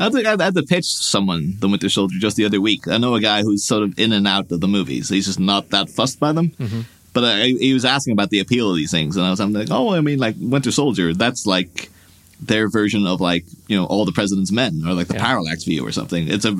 I 0.00 0.10
think 0.10 0.26
I 0.26 0.42
had 0.42 0.54
to 0.54 0.62
pitch 0.62 0.86
someone 0.86 1.54
the 1.58 1.68
Winter 1.68 1.88
Soldier 1.88 2.18
just 2.20 2.36
the 2.36 2.44
other 2.44 2.60
week. 2.60 2.86
I 2.86 2.98
know 2.98 3.16
a 3.16 3.20
guy 3.20 3.42
who's 3.42 3.64
sort 3.64 3.82
of 3.82 3.98
in 3.98 4.12
and 4.12 4.28
out 4.28 4.50
of 4.52 4.60
the 4.60 4.68
movies. 4.68 5.08
He's 5.08 5.26
just 5.26 5.40
not 5.40 5.70
that 5.70 5.90
fussed 5.90 6.20
by 6.20 6.32
them. 6.32 6.52
But 7.12 7.24
I, 7.24 7.46
he 7.46 7.74
was 7.74 7.84
asking 7.84 8.12
about 8.12 8.30
the 8.30 8.38
appeal 8.38 8.70
of 8.70 8.76
these 8.76 8.92
things, 8.92 9.16
and 9.16 9.26
I 9.26 9.30
was 9.30 9.40
I'm 9.40 9.52
like, 9.52 9.68
oh, 9.72 9.92
I 9.92 10.00
mean, 10.00 10.20
like 10.20 10.36
Winter 10.38 10.70
Soldier, 10.70 11.14
that's 11.14 11.46
like 11.46 11.90
their 12.40 12.68
version 12.68 13.06
of 13.06 13.20
like 13.20 13.44
you 13.66 13.76
know 13.76 13.84
all 13.86 14.04
the 14.04 14.12
President's 14.12 14.52
Men 14.52 14.82
or 14.86 14.92
like 14.94 15.08
the 15.08 15.14
Yeah. 15.14 15.24
Parallax 15.24 15.64
View 15.64 15.86
or 15.86 15.92
something. 15.92 16.28
It's 16.28 16.44
a 16.44 16.52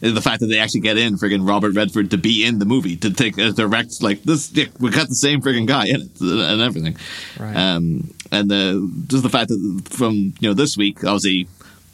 the 0.00 0.22
fact 0.22 0.40
that 0.40 0.46
they 0.46 0.58
actually 0.58 0.80
get 0.80 0.96
in 0.96 1.16
friggin' 1.16 1.46
Robert 1.46 1.74
Redford 1.74 2.10
to 2.12 2.18
be 2.18 2.44
in 2.44 2.58
the 2.58 2.64
movie 2.64 2.96
to 2.96 3.10
take 3.12 3.36
a 3.38 3.52
direct 3.52 4.02
like 4.02 4.22
this. 4.22 4.52
We 4.80 4.90
got 4.90 5.08
the 5.08 5.14
same 5.14 5.42
friggin' 5.42 5.66
guy 5.66 5.86
in 5.88 6.02
it 6.02 6.20
and 6.20 6.60
everything. 6.60 6.96
Right. 7.38 7.54
Um, 7.56 8.12
and 8.32 8.50
the, 8.50 8.90
just 9.06 9.22
the 9.22 9.28
fact 9.28 9.48
that 9.50 9.88
from 9.90 10.34
you 10.40 10.48
know 10.48 10.54
this 10.54 10.76
week, 10.76 11.04
obviously 11.04 11.48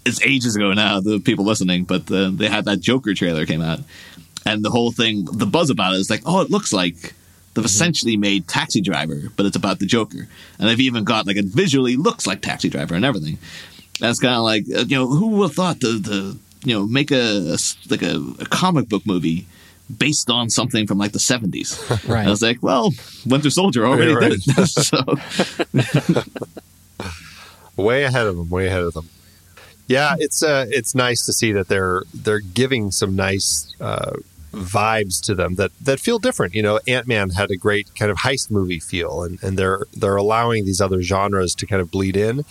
it's 0.05 0.22
ages 0.22 0.57
ago 0.57 0.72
now. 0.72 1.00
The 1.00 1.20
people 1.20 1.44
listening, 1.44 1.85
but 1.85 2.11
uh, 2.11 2.31
they 2.33 2.48
had 2.48 2.64
that 2.66 2.81
Joker 2.81 3.14
trailer 3.14 3.44
came 3.46 3.61
out, 3.61 3.81
and 4.46 4.64
the 4.64 4.70
whole 4.70 4.92
thing, 4.92 5.24
the 5.24 5.46
buzz 5.46 5.68
about 5.70 5.94
it 5.94 5.98
is 5.98 6.11
like, 6.11 6.22
oh, 6.26 6.40
it 6.40 6.50
looks 6.50 6.72
like 6.72 7.14
they've 7.54 7.64
essentially 7.64 8.16
made 8.16 8.48
Taxi 8.48 8.80
Driver, 8.80 9.22
but 9.36 9.46
it's 9.46 9.56
about 9.56 9.78
the 9.78 9.86
Joker, 9.86 10.26
and 10.58 10.68
they've 10.68 10.80
even 10.80 11.04
got 11.04 11.26
like 11.26 11.36
it 11.36 11.46
visually 11.46 11.96
looks 11.96 12.26
like 12.26 12.40
Taxi 12.42 12.68
Driver 12.68 12.94
and 12.94 13.04
everything. 13.04 13.38
That's 14.00 14.18
kind 14.18 14.34
of 14.34 14.42
like 14.42 14.64
uh, 14.74 14.84
you 14.86 14.96
know 14.96 15.06
who 15.08 15.28
would 15.28 15.48
have 15.48 15.54
thought 15.54 15.80
the 15.80 15.88
the 15.98 16.38
you 16.64 16.74
know 16.74 16.86
make 16.86 17.10
a, 17.10 17.50
a 17.50 17.54
s- 17.54 17.76
like 17.90 18.02
a, 18.02 18.16
a 18.40 18.46
comic 18.46 18.88
book 18.88 19.02
movie. 19.06 19.46
Based 19.98 20.30
on 20.30 20.48
something 20.48 20.86
from 20.86 20.96
like 20.96 21.12
the 21.12 21.18
seventies, 21.18 21.78
Right. 22.08 22.26
I 22.26 22.30
was 22.30 22.40
like, 22.40 22.62
"Well, 22.62 22.92
Winter 23.26 23.50
Soldier 23.50 23.84
already 23.84 24.14
Right, 24.14 24.30
did 24.30 24.42
it." 24.46 24.66
so, 24.68 26.22
way 27.76 28.04
ahead 28.04 28.26
of 28.26 28.36
them 28.36 28.48
way 28.48 28.66
ahead 28.68 28.82
of 28.82 28.94
them 28.94 29.08
yeah 29.88 30.14
it's 30.18 30.42
uh 30.42 30.66
it's 30.70 30.94
nice 30.94 31.26
to 31.26 31.32
see 31.32 31.52
that 31.52 31.68
they're 31.68 32.02
they're 32.14 32.40
giving 32.40 32.90
some 32.90 33.16
nice 33.16 33.74
uh 33.80 34.12
vibes 34.52 35.20
to 35.24 35.34
them 35.34 35.54
that 35.54 35.70
that 35.80 35.98
feel 35.98 36.18
different 36.18 36.54
you 36.54 36.62
know 36.62 36.78
ant-man 36.86 37.30
had 37.30 37.50
a 37.50 37.56
great 37.56 37.88
kind 37.94 38.10
of 38.10 38.18
heist 38.18 38.50
movie 38.50 38.78
feel 38.78 39.22
and 39.22 39.42
and 39.42 39.58
they're 39.58 39.86
they're 39.96 40.16
allowing 40.16 40.64
these 40.64 40.80
other 40.80 41.02
genres 41.02 41.54
to 41.54 41.66
kind 41.66 41.80
of 41.80 41.90
bleed 41.90 42.16
in 42.16 42.44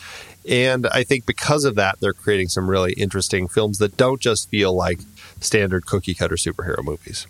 and 0.50 0.88
i 0.88 1.04
think 1.04 1.26
because 1.28 1.64
of 1.64 1.76
that 1.76 2.00
they're 2.00 2.14
creating 2.14 2.48
some 2.48 2.68
really 2.68 2.94
interesting 2.94 3.48
films 3.48 3.78
that 3.78 3.96
don't 3.98 4.20
just 4.20 4.50
feel 4.50 4.76
like 4.76 5.00
standard 5.40 5.86
cookie 5.86 6.16
cutter 6.16 6.36
superhero 6.36 6.84
movies 6.84 7.28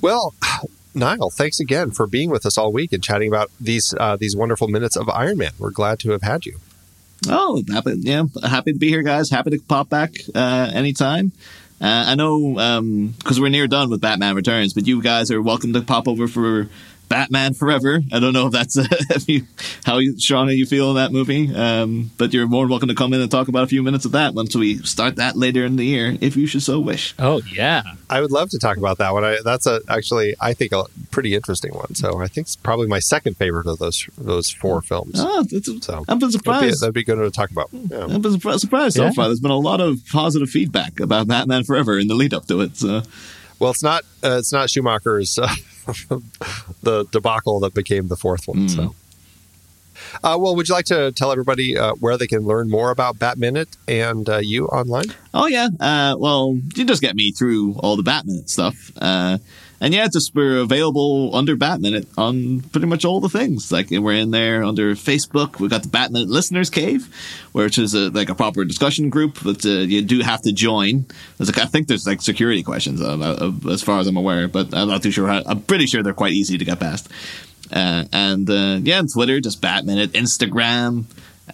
well 0.00 0.34
Niall, 0.94 1.30
thanks 1.30 1.58
again 1.58 1.90
for 1.90 2.06
being 2.06 2.30
with 2.30 2.46
us 2.46 2.56
all 2.56 2.72
week 2.72 2.92
and 2.92 3.02
chatting 3.02 3.28
about 3.28 3.50
these 3.60 3.92
uh, 3.98 4.16
these 4.16 4.36
wonderful 4.36 4.68
minutes 4.68 4.96
of 4.96 5.08
Iron 5.08 5.38
Man. 5.38 5.50
We're 5.58 5.70
glad 5.72 5.98
to 6.00 6.12
have 6.12 6.22
had 6.22 6.46
you. 6.46 6.58
Oh, 7.28 7.62
happy, 7.72 7.94
yeah, 7.98 8.24
happy 8.48 8.72
to 8.74 8.78
be 8.78 8.88
here, 8.90 9.02
guys. 9.02 9.30
Happy 9.30 9.50
to 9.50 9.58
pop 9.58 9.88
back 9.88 10.12
uh, 10.34 10.70
anytime. 10.72 11.32
Uh, 11.84 12.04
I 12.06 12.14
know 12.14 12.54
because 13.18 13.38
we're 13.38 13.50
near 13.50 13.66
done 13.66 13.90
with 13.90 14.00
Batman 14.00 14.34
Returns, 14.34 14.72
but 14.72 14.86
you 14.86 15.02
guys 15.02 15.30
are 15.30 15.42
welcome 15.42 15.74
to 15.74 15.82
pop 15.82 16.08
over 16.08 16.26
for 16.26 16.70
Batman 17.08 17.54
Forever. 17.54 18.00
I 18.12 18.18
don't 18.20 18.32
know 18.32 18.46
if 18.46 18.52
that's 18.52 18.76
if 18.78 19.28
you, 19.28 19.46
how 19.84 19.98
you, 19.98 20.18
strong 20.18 20.48
you 20.48 20.66
feel 20.66 20.90
in 20.90 20.96
that 20.96 21.12
movie, 21.12 21.54
um, 21.54 22.10
but 22.18 22.32
you're 22.32 22.46
more 22.46 22.64
than 22.64 22.70
welcome 22.70 22.88
to 22.88 22.94
come 22.94 23.12
in 23.12 23.20
and 23.20 23.30
talk 23.30 23.48
about 23.48 23.62
a 23.64 23.66
few 23.66 23.82
minutes 23.82 24.04
of 24.04 24.12
that 24.12 24.34
once 24.34 24.54
we 24.56 24.78
start 24.78 25.16
that 25.16 25.36
later 25.36 25.64
in 25.64 25.76
the 25.76 25.84
year, 25.84 26.16
if 26.20 26.36
you 26.36 26.46
should 26.46 26.62
so 26.62 26.80
wish. 26.80 27.14
Oh 27.18 27.40
yeah, 27.52 27.82
I 28.10 28.20
would 28.20 28.30
love 28.32 28.50
to 28.50 28.58
talk 28.58 28.76
about 28.76 28.98
that 28.98 29.12
one. 29.12 29.24
I, 29.24 29.38
that's 29.44 29.66
a 29.66 29.80
actually 29.88 30.34
I 30.40 30.54
think 30.54 30.72
a 30.72 30.84
pretty 31.10 31.34
interesting 31.34 31.72
one. 31.74 31.94
So 31.94 32.20
I 32.20 32.26
think 32.26 32.46
it's 32.46 32.56
probably 32.56 32.88
my 32.88 32.98
second 33.00 33.36
favorite 33.36 33.66
of 33.66 33.78
those 33.78 34.06
those 34.18 34.50
four 34.50 34.82
films. 34.82 35.14
Oh, 35.18 35.44
it's, 35.50 35.68
So 35.86 36.04
I've 36.08 36.18
been 36.18 36.18
that'd 36.18 36.28
be, 36.30 36.32
surprised. 36.38 36.80
that'd 36.82 36.94
be 36.94 37.04
good 37.04 37.16
to 37.16 37.30
talk 37.30 37.50
about. 37.50 37.68
Yeah. 37.72 38.04
I've 38.06 38.22
been 38.22 38.32
surprised, 38.32 38.60
surprised 38.60 38.96
Yeah. 38.96 39.10
so 39.10 39.14
far. 39.14 39.26
There's 39.26 39.40
been 39.40 39.50
a 39.50 39.58
lot 39.58 39.80
of 39.80 40.00
positive 40.10 40.48
feedback 40.50 41.00
about 41.00 41.28
Batman 41.28 41.64
Forever 41.64 41.98
in 41.98 42.08
the 42.08 42.14
lead 42.14 42.34
up 42.34 42.46
to 42.48 42.60
it. 42.62 42.76
So. 42.76 43.02
Well, 43.60 43.70
it's 43.70 43.82
not 43.82 44.02
uh, 44.22 44.36
it's 44.38 44.52
not 44.52 44.68
Schumacher's 44.68 45.38
uh, 45.38 45.48
the 46.82 47.04
debacle 47.10 47.60
that 47.60 47.74
became 47.74 48.08
the 48.08 48.16
fourth 48.16 48.46
one. 48.46 48.68
So. 48.68 48.94
Uh, 50.22 50.36
well, 50.40 50.56
would 50.56 50.68
you 50.68 50.74
like 50.74 50.86
to 50.86 51.12
tell 51.12 51.30
everybody 51.32 51.76
uh, 51.76 51.94
where 51.94 52.16
they 52.16 52.26
can 52.26 52.40
learn 52.40 52.68
more 52.68 52.90
about 52.90 53.18
Bat 53.18 53.38
Minute 53.38 53.68
and 53.86 54.28
uh, 54.28 54.38
you 54.38 54.66
online? 54.66 55.06
Oh 55.32 55.46
yeah. 55.46 55.68
Uh, 55.78 56.16
well, 56.18 56.58
you 56.74 56.84
just 56.84 57.02
get 57.02 57.14
me 57.14 57.32
through 57.32 57.74
all 57.78 57.96
the 57.96 58.02
Batman 58.02 58.46
stuff. 58.46 58.90
And 59.84 59.92
yeah, 59.92 60.08
just 60.10 60.34
we're 60.34 60.60
available 60.60 61.36
under 61.36 61.58
Batminute 61.58 62.06
on 62.16 62.62
pretty 62.70 62.86
much 62.86 63.04
all 63.04 63.20
the 63.20 63.28
things. 63.28 63.70
Like 63.70 63.90
we're 63.90 64.14
in 64.14 64.30
there 64.30 64.64
under 64.64 64.94
Facebook. 64.94 65.60
We've 65.60 65.68
got 65.68 65.82
the 65.82 65.90
Batman 65.90 66.26
Listeners 66.30 66.70
Cave, 66.70 67.06
which 67.52 67.76
is 67.76 67.92
a, 67.92 68.08
like 68.08 68.30
a 68.30 68.34
proper 68.34 68.64
discussion 68.64 69.10
group, 69.10 69.40
but 69.44 69.66
uh, 69.66 69.68
you 69.68 70.00
do 70.00 70.20
have 70.20 70.40
to 70.40 70.52
join. 70.52 71.04
Like, 71.38 71.58
I 71.58 71.66
think 71.66 71.88
there's 71.88 72.06
like 72.06 72.22
security 72.22 72.62
questions 72.62 73.02
uh, 73.02 73.18
uh, 73.18 73.70
as 73.70 73.82
far 73.82 74.00
as 74.00 74.06
I'm 74.06 74.16
aware, 74.16 74.48
but 74.48 74.72
I'm 74.72 74.88
not 74.88 75.02
too 75.02 75.10
sure. 75.10 75.28
How, 75.28 75.42
I'm 75.44 75.60
pretty 75.60 75.84
sure 75.84 76.02
they're 76.02 76.14
quite 76.14 76.32
easy 76.32 76.56
to 76.56 76.64
get 76.64 76.80
past. 76.80 77.10
Uh, 77.70 78.04
and 78.10 78.48
uh, 78.48 78.78
yeah, 78.80 79.02
Twitter, 79.12 79.38
just 79.38 79.60
Batminute. 79.60 80.12
Instagram, 80.12 81.04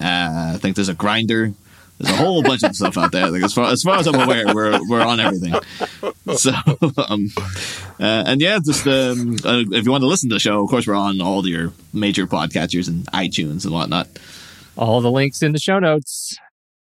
uh, 0.01 0.55
I 0.55 0.59
think 0.61 0.77
there's 0.77 0.89
a 0.89 0.95
Grindr. 0.95 1.55
There's 2.01 2.19
a 2.19 2.23
whole 2.23 2.43
bunch 2.43 2.63
of 2.63 2.75
stuff 2.75 2.97
out 2.97 3.13
there. 3.13 3.31
Like 3.31 3.43
as 3.43 3.53
far 3.53 3.71
as 3.71 3.83
far 3.83 3.99
as 3.99 4.07
I'm 4.07 4.15
aware, 4.15 4.47
we're 4.55 4.81
we're 4.89 5.03
on 5.03 5.21
everything. 5.21 5.55
So, 6.37 6.53
um, 7.09 7.29
uh, 7.99 8.25
and 8.27 8.41
yeah, 8.41 8.61
just 8.65 8.87
um, 8.87 9.37
uh, 9.45 9.65
if 9.73 9.85
you 9.85 9.91
want 9.91 10.03
to 10.03 10.07
listen 10.07 10.29
to 10.29 10.37
the 10.37 10.41
show, 10.41 10.63
of 10.63 10.71
course, 10.71 10.87
we're 10.87 10.95
on 10.95 11.21
all 11.21 11.47
your 11.47 11.73
major 11.93 12.27
podcatchers 12.27 12.87
and 12.87 13.05
iTunes 13.09 13.65
and 13.65 13.75
whatnot. 13.75 14.07
All 14.77 15.01
the 15.01 15.11
links 15.11 15.43
in 15.43 15.51
the 15.53 15.59
show 15.59 15.81
notes. 15.81 16.37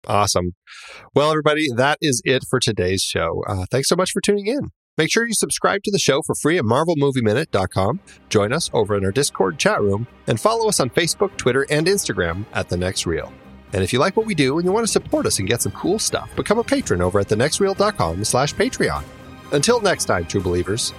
Awesome. 0.06 0.54
Well, 1.16 1.30
everybody, 1.30 1.68
that 1.76 1.98
is 2.02 2.22
it 2.26 2.44
for 2.50 2.60
today's 2.60 3.04
show. 3.04 3.42
Uh, 3.48 3.66
thanks 3.72 3.88
so 3.88 3.96
much 3.96 4.12
for 4.12 4.20
tuning 4.20 4.48
in. 4.48 4.72
Make 4.98 5.12
sure 5.12 5.26
you 5.26 5.34
subscribe 5.34 5.84
to 5.84 5.92
the 5.92 6.00
show 6.00 6.22
for 6.22 6.36
free 6.36 6.58
at 6.58 6.66
marvelmovieminute.com. 6.66 8.02
Join 8.30 8.52
us 8.52 8.70
over 8.74 8.98
in 8.98 9.06
our 9.06 9.12
Discord 9.12 9.58
chat 9.60 9.82
room 9.82 10.08
and 10.28 10.42
follow 10.42 10.68
us 10.68 10.82
on 10.82 10.90
Facebook, 10.90 11.38
Twitter, 11.38 11.66
and 11.70 11.88
Instagram 11.88 12.46
at 12.54 12.68
The 12.68 12.78
Next 12.78 13.06
Reel. 13.06 13.32
And 13.74 13.84
if 13.84 13.94
you 13.94 14.00
like 14.00 14.18
what 14.18 14.26
we 14.26 14.36
do 14.36 14.58
and 14.58 14.66
you 14.66 14.72
want 14.72 14.86
to 14.86 14.92
support 14.92 15.26
us 15.26 15.40
and 15.40 15.48
get 15.48 15.62
some 15.62 15.72
cool 15.72 16.00
stuff, 16.00 16.36
become 16.36 16.60
a 16.60 16.64
patron 16.64 17.02
over 17.02 17.20
at 17.20 17.28
thenextreel.com 17.28 18.24
slash 18.26 18.54
Patreon. 18.56 19.04
Until 19.54 19.80
next 19.82 20.06
time, 20.06 20.26
true 20.26 20.42
believers, 20.42 20.94